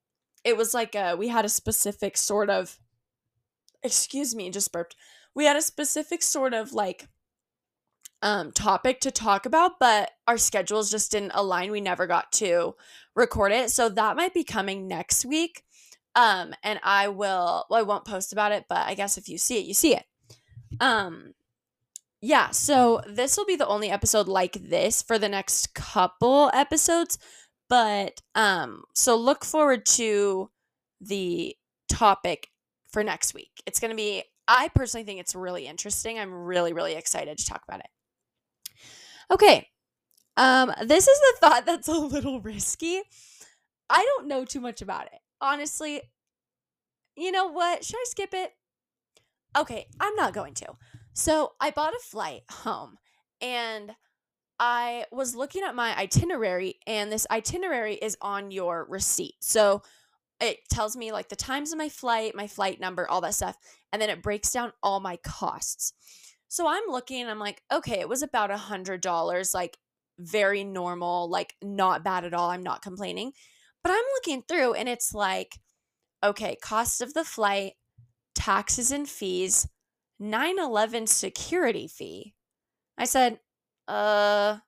it 0.44 0.58
was 0.58 0.74
like 0.74 0.94
a 0.94 1.16
we 1.16 1.28
had 1.28 1.46
a 1.46 1.50
specific 1.50 2.18
sort 2.18 2.50
of 2.50 2.78
excuse 3.84 4.34
me, 4.34 4.50
just 4.50 4.72
burped. 4.72 4.96
We 5.34 5.44
had 5.44 5.56
a 5.56 5.62
specific 5.62 6.22
sort 6.22 6.54
of 6.54 6.72
like 6.72 7.06
um 8.22 8.50
topic 8.52 9.00
to 9.00 9.10
talk 9.10 9.44
about, 9.46 9.72
but 9.78 10.10
our 10.26 10.38
schedules 10.38 10.90
just 10.90 11.12
didn't 11.12 11.32
align. 11.34 11.70
We 11.70 11.80
never 11.80 12.06
got 12.06 12.32
to 12.32 12.74
record 13.14 13.52
it. 13.52 13.70
So 13.70 13.88
that 13.90 14.16
might 14.16 14.34
be 14.34 14.42
coming 14.42 14.88
next 14.88 15.24
week. 15.24 15.62
Um 16.16 16.54
and 16.64 16.80
I 16.82 17.08
will 17.08 17.66
well 17.68 17.80
I 17.80 17.82
won't 17.82 18.06
post 18.06 18.32
about 18.32 18.52
it, 18.52 18.64
but 18.68 18.86
I 18.86 18.94
guess 18.94 19.18
if 19.18 19.28
you 19.28 19.38
see 19.38 19.58
it, 19.58 19.66
you 19.66 19.74
see 19.74 19.94
it. 19.94 20.04
Um 20.80 21.34
yeah, 22.22 22.50
so 22.50 23.02
this 23.06 23.36
will 23.36 23.44
be 23.44 23.56
the 23.56 23.66
only 23.66 23.90
episode 23.90 24.28
like 24.28 24.54
this 24.54 25.02
for 25.02 25.18
the 25.18 25.28
next 25.28 25.74
couple 25.74 26.50
episodes, 26.54 27.18
but 27.68 28.22
um 28.34 28.84
so 28.94 29.16
look 29.16 29.44
forward 29.44 29.84
to 29.86 30.50
the 31.02 31.54
topic 31.88 32.48
for 32.94 33.04
next 33.04 33.34
week. 33.34 33.50
It's 33.66 33.80
going 33.80 33.90
to 33.90 33.96
be, 33.96 34.22
I 34.46 34.70
personally 34.74 35.04
think 35.04 35.20
it's 35.20 35.34
really 35.34 35.66
interesting. 35.66 36.18
I'm 36.18 36.32
really, 36.32 36.72
really 36.72 36.94
excited 36.94 37.36
to 37.36 37.44
talk 37.44 37.62
about 37.68 37.80
it. 37.80 37.90
Okay. 39.30 39.68
Um, 40.36 40.72
this 40.86 41.06
is 41.06 41.18
the 41.18 41.36
thought 41.40 41.66
that's 41.66 41.88
a 41.88 41.92
little 41.92 42.40
risky. 42.40 43.02
I 43.90 44.02
don't 44.02 44.28
know 44.28 44.44
too 44.44 44.60
much 44.60 44.80
about 44.80 45.06
it. 45.06 45.18
Honestly, 45.40 46.00
you 47.16 47.32
know 47.32 47.48
what? 47.48 47.84
Should 47.84 47.96
I 47.96 48.04
skip 48.06 48.32
it? 48.32 48.52
Okay, 49.56 49.86
I'm 50.00 50.14
not 50.14 50.32
going 50.32 50.54
to. 50.54 50.66
So 51.12 51.52
I 51.60 51.70
bought 51.72 51.94
a 51.94 52.00
flight 52.00 52.42
home 52.48 52.96
and 53.40 53.92
I 54.60 55.06
was 55.10 55.34
looking 55.34 55.64
at 55.64 55.74
my 55.74 55.96
itinerary, 55.98 56.76
and 56.86 57.10
this 57.10 57.26
itinerary 57.28 57.94
is 57.94 58.16
on 58.20 58.52
your 58.52 58.86
receipt. 58.88 59.34
So 59.40 59.82
it 60.44 60.68
tells 60.70 60.96
me 60.96 61.12
like 61.12 61.28
the 61.28 61.36
times 61.36 61.72
of 61.72 61.78
my 61.78 61.88
flight, 61.88 62.34
my 62.34 62.46
flight 62.46 62.80
number, 62.80 63.08
all 63.08 63.20
that 63.22 63.34
stuff, 63.34 63.56
and 63.92 64.00
then 64.00 64.10
it 64.10 64.22
breaks 64.22 64.52
down 64.52 64.72
all 64.82 65.00
my 65.00 65.16
costs. 65.16 65.92
So 66.48 66.68
I'm 66.68 66.84
looking, 66.88 67.26
I'm 67.26 67.38
like, 67.38 67.62
okay, 67.72 68.00
it 68.00 68.08
was 68.08 68.22
about 68.22 68.50
a 68.50 68.56
hundred 68.56 69.00
dollars, 69.00 69.54
like 69.54 69.78
very 70.18 70.64
normal, 70.64 71.28
like 71.28 71.54
not 71.62 72.04
bad 72.04 72.24
at 72.24 72.34
all. 72.34 72.50
I'm 72.50 72.62
not 72.62 72.82
complaining. 72.82 73.32
But 73.82 73.92
I'm 73.92 74.04
looking 74.14 74.42
through 74.42 74.74
and 74.74 74.88
it's 74.88 75.12
like, 75.12 75.58
okay, 76.22 76.56
cost 76.62 77.00
of 77.00 77.12
the 77.12 77.24
flight, 77.24 77.72
taxes 78.34 78.90
and 78.90 79.08
fees, 79.08 79.68
9/11 80.20 81.08
security 81.08 81.88
fee. 81.88 82.34
I 82.96 83.04
said, 83.04 83.40
uh, 83.88 84.58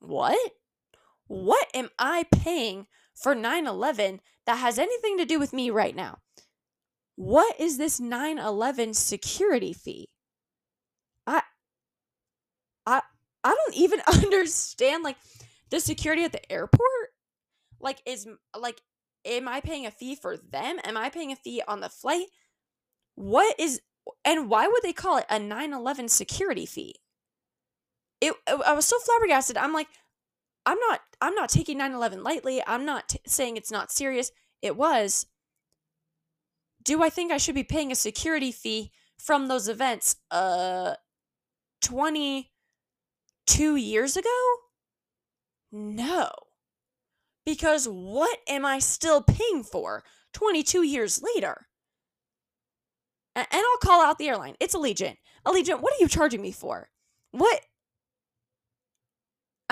what? 0.00 0.52
What 1.26 1.66
am 1.74 1.90
I 1.98 2.24
paying 2.32 2.86
for 3.14 3.34
9/11 3.34 4.20
that 4.46 4.56
has 4.56 4.78
anything 4.78 5.18
to 5.18 5.24
do 5.24 5.38
with 5.38 5.52
me 5.52 5.70
right 5.70 5.94
now. 5.94 6.18
What 7.16 7.60
is 7.60 7.78
this 7.78 8.00
9/11 8.00 8.94
security 8.94 9.72
fee? 9.72 10.08
I 11.26 11.42
I 12.86 13.02
I 13.44 13.54
don't 13.54 13.74
even 13.74 14.00
understand 14.06 15.04
like 15.04 15.16
the 15.70 15.80
security 15.80 16.24
at 16.24 16.32
the 16.32 16.52
airport 16.52 16.82
like 17.80 18.00
is 18.06 18.26
like 18.58 18.80
am 19.24 19.48
I 19.48 19.60
paying 19.60 19.86
a 19.86 19.90
fee 19.90 20.16
for 20.16 20.36
them? 20.36 20.78
Am 20.84 20.96
I 20.96 21.10
paying 21.10 21.32
a 21.32 21.36
fee 21.36 21.62
on 21.66 21.80
the 21.80 21.88
flight? 21.88 22.26
What 23.14 23.58
is 23.60 23.80
and 24.24 24.48
why 24.48 24.66
would 24.66 24.82
they 24.82 24.92
call 24.92 25.18
it 25.18 25.26
a 25.28 25.38
9/11 25.38 26.08
security 26.10 26.66
fee? 26.66 26.96
It 28.20 28.34
I 28.48 28.72
was 28.72 28.86
so 28.86 28.98
flabbergasted. 28.98 29.56
I'm 29.56 29.72
like 29.72 29.88
I'm 30.66 30.78
not 30.78 31.00
I'm 31.20 31.34
not 31.34 31.48
taking 31.48 31.78
9/11 31.78 32.22
lightly. 32.24 32.62
I'm 32.66 32.84
not 32.84 33.08
t- 33.08 33.20
saying 33.26 33.56
it's 33.56 33.70
not 33.70 33.90
serious. 33.92 34.30
It 34.60 34.76
was. 34.76 35.26
Do 36.82 37.02
I 37.02 37.10
think 37.10 37.32
I 37.32 37.38
should 37.38 37.54
be 37.54 37.64
paying 37.64 37.92
a 37.92 37.96
security 37.96 38.52
fee 38.52 38.92
from 39.18 39.48
those 39.48 39.68
events 39.68 40.16
uh 40.30 40.94
22 41.82 43.76
years 43.76 44.16
ago? 44.16 44.28
No. 45.72 46.30
Because 47.44 47.86
what 47.86 48.38
am 48.48 48.64
I 48.64 48.78
still 48.78 49.22
paying 49.22 49.64
for 49.64 50.04
22 50.32 50.82
years 50.82 51.22
later? 51.34 51.66
And 53.34 53.46
I'll 53.50 53.78
call 53.78 54.04
out 54.04 54.18
the 54.18 54.28
airline. 54.28 54.56
It's 54.60 54.74
Allegiant. 54.74 55.16
Allegiant, 55.46 55.80
what 55.80 55.94
are 55.94 56.00
you 56.00 56.08
charging 56.08 56.42
me 56.42 56.52
for? 56.52 56.90
What 57.32 57.62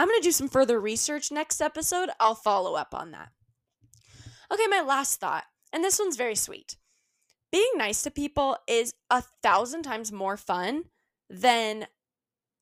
I'm 0.01 0.09
going 0.09 0.19
to 0.19 0.27
do 0.27 0.33
some 0.33 0.49
further 0.49 0.81
research 0.81 1.31
next 1.31 1.61
episode. 1.61 2.09
I'll 2.19 2.35
follow 2.35 2.75
up 2.75 2.95
on 2.95 3.11
that. 3.11 3.29
Okay, 4.51 4.67
my 4.67 4.81
last 4.81 5.21
thought, 5.21 5.45
and 5.75 5.85
this 5.85 5.99
one's 5.99 6.17
very 6.17 6.37
sweet. 6.37 6.77
Being 7.53 7.73
nice 7.77 8.03
to 8.05 8.11
people 8.11 8.57
is 8.67 8.95
a 9.11 9.23
thousand 9.43 9.83
times 9.83 10.11
more 10.11 10.39
fun 10.39 10.85
than 11.29 11.87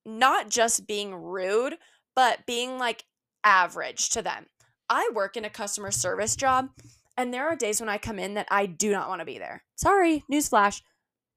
not 0.04 0.48
just 0.48 0.88
being 0.88 1.14
rude, 1.14 1.76
but 2.16 2.44
being 2.44 2.76
like 2.76 3.04
average 3.44 4.10
to 4.10 4.20
them. 4.20 4.46
I 4.90 5.08
work 5.14 5.36
in 5.36 5.44
a 5.44 5.50
customer 5.50 5.92
service 5.92 6.34
job, 6.34 6.70
and 7.16 7.32
there 7.32 7.46
are 7.46 7.54
days 7.54 7.78
when 7.78 7.88
I 7.88 7.98
come 7.98 8.18
in 8.18 8.34
that 8.34 8.48
I 8.50 8.66
do 8.66 8.90
not 8.90 9.08
want 9.08 9.20
to 9.20 9.24
be 9.24 9.38
there. 9.38 9.62
Sorry, 9.76 10.24
newsflash. 10.28 10.82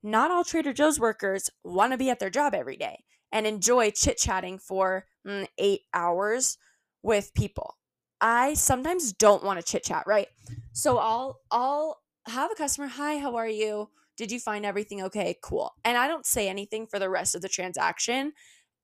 Not 0.01 0.31
all 0.31 0.43
Trader 0.43 0.73
Joe's 0.73 0.99
workers 0.99 1.51
want 1.63 1.91
to 1.91 1.97
be 1.99 2.09
at 2.09 2.17
their 2.17 2.31
job 2.31 2.55
every 2.55 2.75
day 2.75 3.03
and 3.31 3.47
enjoy 3.47 3.91
chit 3.91 4.17
chatting 4.17 4.57
for 4.57 5.05
mm, 5.27 5.47
eight 5.57 5.81
hours 5.93 6.57
with 7.03 7.33
people. 7.33 7.77
I 8.19 8.53
sometimes 8.53 9.13
don't 9.13 9.43
want 9.43 9.59
to 9.59 9.65
chit 9.65 9.83
chat, 9.83 10.03
right? 10.05 10.27
So 10.73 10.97
I'll 10.97 11.39
I'll 11.49 12.01
have 12.27 12.51
a 12.51 12.55
customer, 12.55 12.87
"Hi, 12.87 13.17
how 13.17 13.35
are 13.35 13.47
you? 13.47 13.89
Did 14.17 14.31
you 14.31 14.39
find 14.39 14.65
everything 14.65 15.01
okay? 15.03 15.37
Cool." 15.41 15.73
And 15.83 15.97
I 15.97 16.07
don't 16.07 16.25
say 16.25 16.47
anything 16.49 16.85
for 16.87 16.99
the 16.99 17.09
rest 17.09 17.35
of 17.35 17.41
the 17.41 17.49
transaction 17.49 18.33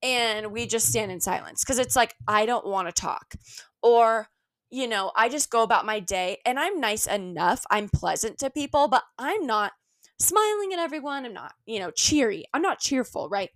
and 0.04 0.52
we 0.52 0.68
just 0.68 0.90
stand 0.90 1.12
in 1.12 1.20
silence 1.20 1.64
cuz 1.64 1.80
it's 1.80 1.96
like 1.96 2.16
I 2.28 2.46
don't 2.46 2.66
want 2.68 2.88
to 2.88 2.92
talk. 3.02 3.36
Or 3.82 4.30
you 4.70 4.88
know, 4.88 5.12
I 5.16 5.30
just 5.30 5.50
go 5.50 5.64
about 5.64 5.86
my 5.86 6.00
day 6.00 6.40
and 6.46 6.60
I'm 6.60 6.80
nice 6.82 7.08
enough. 7.08 7.66
I'm 7.72 7.88
pleasant 7.90 8.38
to 8.40 8.50
people, 8.50 8.88
but 8.90 9.04
I'm 9.18 9.46
not 9.46 9.72
smiling 10.20 10.74
at 10.74 10.80
everyone. 10.80 11.26
I'm 11.26 11.34
not, 11.34 11.54
you 11.66 11.80
know, 11.80 11.90
cheery. 11.92 12.44
I'm 12.54 12.62
not 12.62 12.80
cheerful, 12.80 13.30
right? 13.30 13.50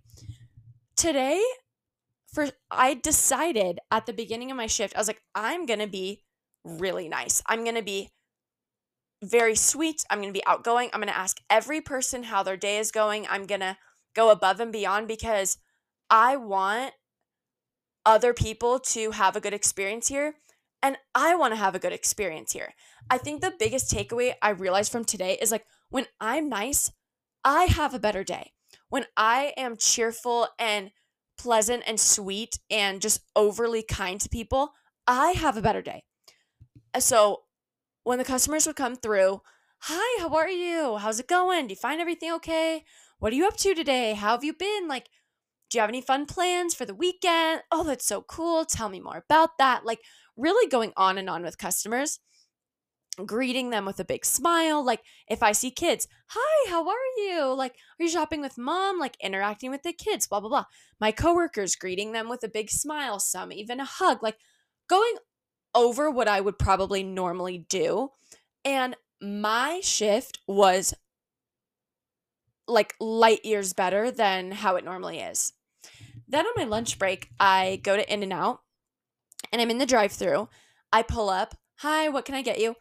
Today, 0.96 1.42
for 2.32 2.48
I 2.70 2.94
decided 2.94 3.78
at 3.90 4.06
the 4.06 4.12
beginning 4.12 4.50
of 4.50 4.56
my 4.56 4.66
shift, 4.66 4.94
I 4.94 4.98
was 4.98 5.08
like, 5.08 5.22
I'm 5.34 5.66
gonna 5.66 5.86
be 5.86 6.22
really 6.64 7.08
nice. 7.08 7.42
I'm 7.46 7.64
gonna 7.64 7.82
be 7.82 8.10
very 9.22 9.54
sweet. 9.54 10.04
I'm 10.10 10.20
gonna 10.20 10.32
be 10.32 10.46
outgoing. 10.46 10.90
I'm 10.92 11.00
gonna 11.00 11.12
ask 11.12 11.38
every 11.48 11.80
person 11.80 12.24
how 12.24 12.42
their 12.42 12.56
day 12.56 12.78
is 12.78 12.90
going. 12.90 13.26
I'm 13.28 13.46
gonna 13.46 13.78
go 14.14 14.30
above 14.30 14.60
and 14.60 14.72
beyond 14.72 15.08
because 15.08 15.58
I 16.10 16.36
want 16.36 16.92
other 18.04 18.34
people 18.34 18.78
to 18.78 19.12
have 19.12 19.36
a 19.36 19.40
good 19.40 19.54
experience 19.54 20.08
here 20.08 20.34
and 20.82 20.98
I 21.14 21.36
want 21.36 21.52
to 21.52 21.56
have 21.56 21.74
a 21.74 21.78
good 21.78 21.92
experience 21.92 22.52
here. 22.52 22.74
I 23.08 23.18
think 23.18 23.40
the 23.40 23.54
biggest 23.56 23.90
takeaway 23.92 24.34
I 24.42 24.50
realized 24.50 24.90
from 24.90 25.04
today 25.04 25.38
is 25.40 25.52
like 25.52 25.64
when 25.90 26.06
I'm 26.20 26.48
nice, 26.48 26.90
I 27.44 27.64
have 27.64 27.94
a 27.94 28.00
better 28.00 28.24
day. 28.24 28.52
When 28.92 29.06
I 29.16 29.54
am 29.56 29.78
cheerful 29.78 30.48
and 30.58 30.90
pleasant 31.38 31.82
and 31.86 31.98
sweet 31.98 32.58
and 32.70 33.00
just 33.00 33.22
overly 33.34 33.82
kind 33.82 34.20
to 34.20 34.28
people, 34.28 34.74
I 35.06 35.30
have 35.30 35.56
a 35.56 35.62
better 35.62 35.80
day. 35.80 36.04
Uh, 36.92 37.00
so 37.00 37.44
when 38.04 38.18
the 38.18 38.24
customers 38.26 38.66
would 38.66 38.76
come 38.76 38.96
through, 38.96 39.40
hi, 39.78 40.20
how 40.20 40.36
are 40.36 40.50
you? 40.50 40.98
How's 40.98 41.18
it 41.18 41.26
going? 41.26 41.68
Do 41.68 41.72
you 41.72 41.76
find 41.76 42.02
everything 42.02 42.34
okay? 42.34 42.84
what 43.18 43.32
are 43.32 43.36
you 43.36 43.46
up 43.46 43.56
to 43.56 43.74
today? 43.74 44.12
How 44.12 44.32
have 44.32 44.44
you 44.44 44.52
been? 44.52 44.88
Like, 44.88 45.08
do 45.70 45.78
you 45.78 45.80
have 45.80 45.88
any 45.88 46.02
fun 46.02 46.26
plans 46.26 46.74
for 46.74 46.84
the 46.84 46.94
weekend? 46.94 47.62
Oh, 47.72 47.84
that's 47.84 48.04
so 48.04 48.20
cool. 48.20 48.66
Tell 48.66 48.90
me 48.90 49.00
more 49.00 49.24
about 49.24 49.56
that. 49.56 49.86
Like, 49.86 50.00
really 50.36 50.68
going 50.68 50.92
on 50.98 51.16
and 51.16 51.30
on 51.30 51.44
with 51.44 51.56
customers 51.56 52.18
greeting 53.26 53.70
them 53.70 53.84
with 53.84 54.00
a 54.00 54.04
big 54.04 54.24
smile. 54.24 54.84
Like 54.84 55.02
if 55.28 55.42
I 55.42 55.52
see 55.52 55.70
kids, 55.70 56.08
hi, 56.28 56.70
how 56.70 56.88
are 56.88 56.94
you? 57.18 57.54
Like, 57.54 57.72
are 57.72 58.04
you 58.04 58.08
shopping 58.08 58.40
with 58.40 58.58
mom? 58.58 58.98
Like 58.98 59.16
interacting 59.20 59.70
with 59.70 59.82
the 59.82 59.92
kids, 59.92 60.26
blah, 60.26 60.40
blah, 60.40 60.48
blah. 60.48 60.64
My 61.00 61.12
coworkers 61.12 61.76
greeting 61.76 62.12
them 62.12 62.28
with 62.28 62.42
a 62.42 62.48
big 62.48 62.70
smile, 62.70 63.18
some 63.18 63.52
even 63.52 63.80
a 63.80 63.84
hug, 63.84 64.22
like 64.22 64.36
going 64.88 65.14
over 65.74 66.10
what 66.10 66.28
I 66.28 66.40
would 66.40 66.58
probably 66.58 67.02
normally 67.02 67.66
do. 67.68 68.10
And 68.64 68.96
my 69.20 69.80
shift 69.82 70.38
was 70.46 70.94
like 72.68 72.94
light 73.00 73.44
years 73.44 73.72
better 73.72 74.10
than 74.10 74.52
how 74.52 74.76
it 74.76 74.84
normally 74.84 75.18
is. 75.18 75.52
Then 76.28 76.46
on 76.46 76.52
my 76.56 76.64
lunch 76.64 76.98
break, 76.98 77.28
I 77.38 77.80
go 77.82 77.96
to 77.96 78.12
In-N-Out 78.12 78.60
and 79.52 79.60
I'm 79.60 79.70
in 79.70 79.78
the 79.78 79.86
drive 79.86 80.12
through. 80.12 80.48
I 80.92 81.02
pull 81.02 81.28
up, 81.28 81.56
hi, 81.76 82.08
what 82.08 82.24
can 82.24 82.34
I 82.34 82.42
get 82.42 82.60
you? 82.60 82.76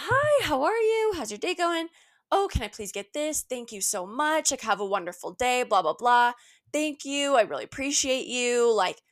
Hi, 0.00 0.44
how 0.44 0.62
are 0.62 0.76
you? 0.76 1.14
How's 1.16 1.32
your 1.32 1.38
day 1.38 1.56
going? 1.56 1.88
Oh, 2.30 2.48
can 2.52 2.62
I 2.62 2.68
please 2.68 2.92
get 2.92 3.12
this? 3.12 3.42
Thank 3.42 3.72
you 3.72 3.80
so 3.80 4.06
much. 4.06 4.52
Like, 4.52 4.60
have 4.60 4.78
a 4.78 4.86
wonderful 4.86 5.32
day, 5.32 5.64
blah, 5.64 5.82
blah, 5.82 5.94
blah. 5.94 6.34
Thank 6.72 7.04
you. 7.04 7.34
I 7.34 7.40
really 7.40 7.64
appreciate 7.64 8.26
you. 8.28 8.72
Like, 8.72 9.02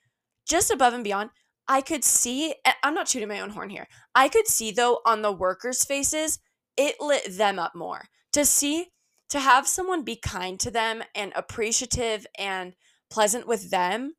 just 0.49 0.71
above 0.71 0.95
and 0.95 1.03
beyond, 1.03 1.31
I 1.67 1.81
could 1.81 2.05
see, 2.05 2.55
I'm 2.85 2.95
not 2.95 3.09
shooting 3.09 3.27
my 3.27 3.41
own 3.41 3.51
horn 3.51 3.69
here. 3.69 3.89
I 4.15 4.29
could 4.29 4.47
see, 4.47 4.71
though, 4.71 5.01
on 5.05 5.23
the 5.23 5.33
workers' 5.33 5.85
faces, 5.85 6.39
it 6.77 7.01
lit 7.01 7.37
them 7.37 7.59
up 7.59 7.75
more 7.75 8.05
to 8.33 8.45
see, 8.45 8.93
to 9.31 9.41
have 9.41 9.67
someone 9.67 10.05
be 10.05 10.15
kind 10.15 10.61
to 10.61 10.71
them 10.71 11.03
and 11.17 11.33
appreciative 11.35 12.29
and 12.39 12.75
pleasant 13.11 13.49
with 13.49 13.73
them. 13.73 14.15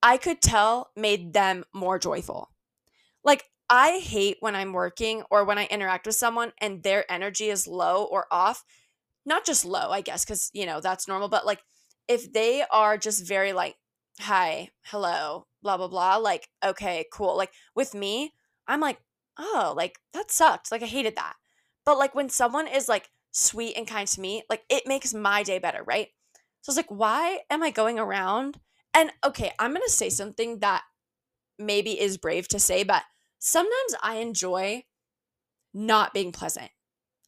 I 0.00 0.16
could 0.18 0.40
tell 0.40 0.92
made 0.94 1.32
them 1.32 1.64
more 1.74 1.98
joyful. 1.98 2.53
I 3.68 3.98
hate 3.98 4.36
when 4.40 4.54
I'm 4.54 4.72
working 4.72 5.22
or 5.30 5.44
when 5.44 5.58
I 5.58 5.66
interact 5.66 6.06
with 6.06 6.14
someone 6.14 6.52
and 6.58 6.82
their 6.82 7.10
energy 7.10 7.48
is 7.48 7.66
low 7.66 8.04
or 8.04 8.26
off. 8.30 8.64
Not 9.26 9.46
just 9.46 9.64
low, 9.64 9.90
I 9.90 10.02
guess, 10.02 10.24
because, 10.24 10.50
you 10.52 10.66
know, 10.66 10.80
that's 10.80 11.08
normal, 11.08 11.28
but 11.28 11.46
like 11.46 11.62
if 12.08 12.32
they 12.32 12.62
are 12.70 12.98
just 12.98 13.26
very 13.26 13.52
like, 13.52 13.76
hi, 14.20 14.70
hello, 14.84 15.46
blah, 15.62 15.76
blah, 15.76 15.88
blah, 15.88 16.16
like, 16.16 16.48
okay, 16.64 17.06
cool. 17.12 17.36
Like 17.36 17.52
with 17.74 17.94
me, 17.94 18.34
I'm 18.68 18.80
like, 18.80 18.98
oh, 19.38 19.72
like 19.76 19.98
that 20.12 20.30
sucked. 20.30 20.70
Like 20.70 20.82
I 20.82 20.86
hated 20.86 21.16
that. 21.16 21.34
But 21.86 21.98
like 21.98 22.14
when 22.14 22.28
someone 22.28 22.68
is 22.68 22.88
like 22.88 23.08
sweet 23.30 23.76
and 23.76 23.86
kind 23.86 24.06
to 24.08 24.20
me, 24.20 24.42
like 24.48 24.64
it 24.68 24.86
makes 24.86 25.14
my 25.14 25.42
day 25.42 25.58
better, 25.58 25.82
right? 25.84 26.08
So 26.60 26.70
it's 26.70 26.76
like, 26.76 26.90
why 26.90 27.40
am 27.50 27.62
I 27.62 27.70
going 27.70 27.98
around? 27.98 28.60
And 28.92 29.10
okay, 29.24 29.52
I'm 29.58 29.72
going 29.72 29.82
to 29.84 29.92
say 29.92 30.08
something 30.08 30.60
that 30.60 30.82
maybe 31.58 32.00
is 32.00 32.16
brave 32.16 32.48
to 32.48 32.58
say, 32.58 32.84
but 32.84 33.02
sometimes 33.44 33.94
I 34.02 34.16
enjoy 34.16 34.84
not 35.74 36.14
being 36.14 36.32
pleasant. 36.32 36.70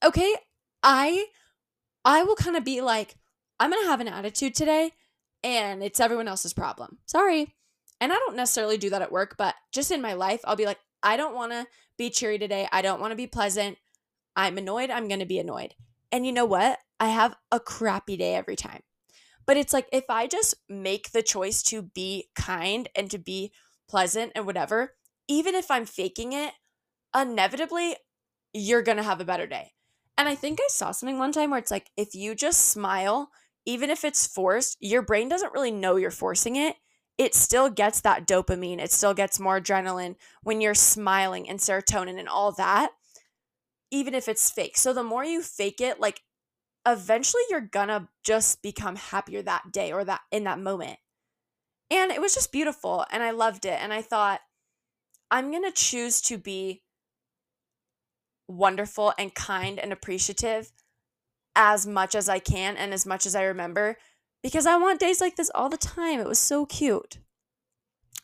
Okay? 0.02 0.35
I 0.83 1.26
I 2.05 2.22
will 2.22 2.37
kind 2.37 2.57
of 2.57 2.64
be 2.64 2.81
like 2.81 3.16
I'm 3.61 3.70
going 3.70 3.83
to 3.83 3.88
have 3.88 4.00
an 4.00 4.09
attitude 4.09 4.55
today 4.55 4.92
and 5.44 5.83
it's 5.83 6.00
everyone 6.00 6.29
else's 6.29 6.52
problem. 6.52 6.98
Sorry. 7.07 7.55
And 8.00 8.12
I 8.12 8.16
don't 8.16 8.37
necessarily 8.37 8.76
do 8.76 8.90
that 8.90 9.02
at 9.02 9.12
work, 9.12 9.37
but 9.38 9.55
just 9.72 9.90
in 9.90 10.02
my 10.02 10.14
life, 10.14 10.40
I'll 10.44 10.57
be 10.57 10.66
like 10.66 10.79
I 11.02 11.16
don't 11.16 11.35
want 11.35 11.52
to 11.52 11.66
be 11.98 12.11
cheery 12.11 12.38
today. 12.38 12.66
I 12.72 12.83
don't 12.83 13.00
want 13.00 13.12
to 13.12 13.16
be 13.16 13.26
pleasant. 13.26 13.76
I'm 14.35 14.59
annoyed. 14.59 14.90
I'm 14.90 15.09
going 15.09 15.20
to 15.20 15.26
be 15.26 15.38
annoyed. 15.38 15.74
And 16.11 16.26
you 16.26 16.33
know 16.33 16.44
what? 16.46 16.79
I 16.98 17.09
have 17.09 17.37
a 17.52 17.61
crappy 17.61 18.16
day 18.16 18.35
every 18.35 18.57
time. 18.57 18.81
But 19.46 19.57
it's 19.57 19.72
like 19.72 19.87
if 19.92 20.05
I 20.09 20.26
just 20.26 20.55
make 20.68 21.12
the 21.12 21.22
choice 21.22 21.62
to 21.64 21.83
be 21.83 22.29
kind 22.35 22.88
and 22.96 23.11
to 23.11 23.18
be 23.18 23.52
pleasant 23.88 24.33
and 24.35 24.46
whatever, 24.46 24.94
even 25.29 25.55
if 25.55 25.71
I'm 25.71 25.87
faking 25.87 26.33
it, 26.33 26.53
inevitably 27.15 27.97
you're 28.53 28.83
going 28.83 28.97
to 28.97 29.03
have 29.03 29.21
a 29.21 29.25
better 29.25 29.47
day. 29.47 29.73
And 30.19 30.29
I 30.29 30.35
think 30.35 30.61
I 30.61 30.67
saw 30.69 30.93
something 30.93 31.19
one 31.19 31.33
time 31.33 31.51
where 31.51 31.59
it's 31.59 31.71
like 31.71 31.91
if 31.97 32.15
you 32.15 32.35
just 32.35 32.69
smile, 32.69 33.31
even 33.67 33.91
if 33.91 34.05
it's 34.05 34.27
forced, 34.27 34.77
your 34.81 35.03
brain 35.03 35.29
doesn't 35.29 35.53
really 35.53 35.71
know 35.71 35.97
you're 35.97 36.11
forcing 36.11 36.57
it. 36.57 36.77
It 37.19 37.35
still 37.35 37.71
gets 37.71 38.01
that 38.03 38.27
dopamine. 38.27 38.79
It 38.79 38.93
still 38.93 39.15
gets 39.15 39.41
more 39.41 39.61
adrenaline 39.61 40.17
when 40.43 40.61
you're 40.61 40.75
smiling 40.75 41.49
and 41.49 41.59
serotonin 41.59 42.19
and 42.19 42.29
all 42.29 42.53
that, 42.53 42.91
even 43.91 44.15
if 44.15 44.29
it's 44.29 44.51
fake. 44.51 44.77
So 44.77 44.93
the 44.93 45.03
more 45.03 45.25
you 45.25 45.43
fake 45.43 45.81
it, 45.81 46.01
like 46.01 46.23
eventually 46.87 47.43
you're 47.51 47.61
gonna 47.61 48.09
just 48.25 48.62
become 48.62 48.97
happier 48.97 49.43
that 49.43 49.73
day 49.73 49.93
or 49.93 50.05
that 50.05 50.21
in 50.31 50.45
that 50.45 50.61
moment. 50.61 50.99
And 51.91 52.11
it 52.11 52.21
was 52.21 52.35
just 52.35 52.53
beautiful 52.53 53.05
and 53.11 53.23
I 53.23 53.31
loved 53.31 53.65
it. 53.65 53.81
And 53.81 53.93
I 53.93 54.03
thought, 54.03 54.41
I'm 55.31 55.51
going 55.51 55.65
to 55.65 55.73
choose 55.73 56.21
to 56.23 56.39
be 56.39 56.83
wonderful 58.49 59.12
and 59.19 59.35
kind 59.35 59.79
and 59.79 59.93
appreciative 59.93 60.71
as 61.57 61.87
much 61.87 62.15
as 62.15 62.29
I 62.29 62.39
can 62.39 62.77
and 62.77 62.93
as 62.93 63.07
much 63.07 63.27
as 63.27 63.35
I 63.35 63.45
remember 63.45 63.97
because 64.43 64.67
I 64.67 64.77
want 64.77 65.01
days 65.01 65.21
like 65.21 65.37
this 65.37 65.51
all 65.55 65.69
the 65.69 65.77
time. 65.77 66.21
It 66.21 66.29
was 66.29 66.39
so 66.39 66.67
cute. 66.67 67.19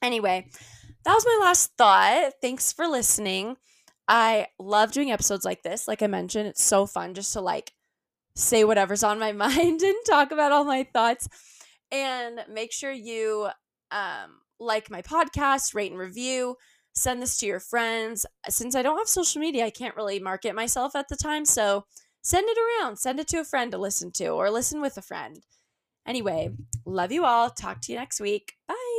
Anyway, 0.00 0.48
that 1.04 1.14
was 1.14 1.26
my 1.26 1.38
last 1.40 1.72
thought. 1.76 2.32
Thanks 2.40 2.72
for 2.72 2.86
listening. 2.86 3.56
I 4.06 4.48
love 4.58 4.92
doing 4.92 5.10
episodes 5.10 5.44
like 5.44 5.62
this. 5.62 5.88
Like 5.88 6.02
I 6.02 6.06
mentioned, 6.06 6.48
it's 6.48 6.62
so 6.62 6.86
fun 6.86 7.14
just 7.14 7.32
to 7.32 7.40
like 7.40 7.72
say 8.36 8.64
whatever's 8.64 9.02
on 9.02 9.18
my 9.18 9.32
mind 9.32 9.82
and 9.82 9.96
talk 10.06 10.30
about 10.30 10.52
all 10.52 10.64
my 10.64 10.86
thoughts. 10.92 11.28
And 11.90 12.40
make 12.48 12.72
sure 12.72 12.92
you 12.92 13.48
um, 13.90 14.40
like 14.58 14.90
my 14.90 15.02
podcast, 15.02 15.74
rate 15.74 15.90
and 15.90 16.00
review 16.00 16.56
send 16.94 17.22
this 17.22 17.38
to 17.38 17.46
your 17.46 17.60
friends. 17.60 18.26
Uh, 18.46 18.50
since 18.50 18.74
I 18.74 18.82
don't 18.82 18.98
have 18.98 19.08
social 19.08 19.40
media, 19.40 19.66
I 19.66 19.70
can't 19.70 19.96
really 19.96 20.20
market 20.20 20.54
myself 20.54 20.94
at 20.94 21.08
the 21.08 21.16
time. 21.16 21.44
So 21.44 21.84
send 22.22 22.46
it 22.48 22.58
around, 22.58 22.98
send 22.98 23.20
it 23.20 23.28
to 23.28 23.40
a 23.40 23.44
friend 23.44 23.72
to 23.72 23.78
listen 23.78 24.10
to, 24.12 24.28
or 24.28 24.50
listen 24.50 24.80
with 24.80 24.96
a 24.96 25.02
friend. 25.02 25.40
Anyway, 26.06 26.50
love 26.84 27.12
you 27.12 27.24
all. 27.24 27.50
Talk 27.50 27.80
to 27.82 27.92
you 27.92 27.98
next 27.98 28.20
week. 28.20 28.54
Bye. 28.68 28.91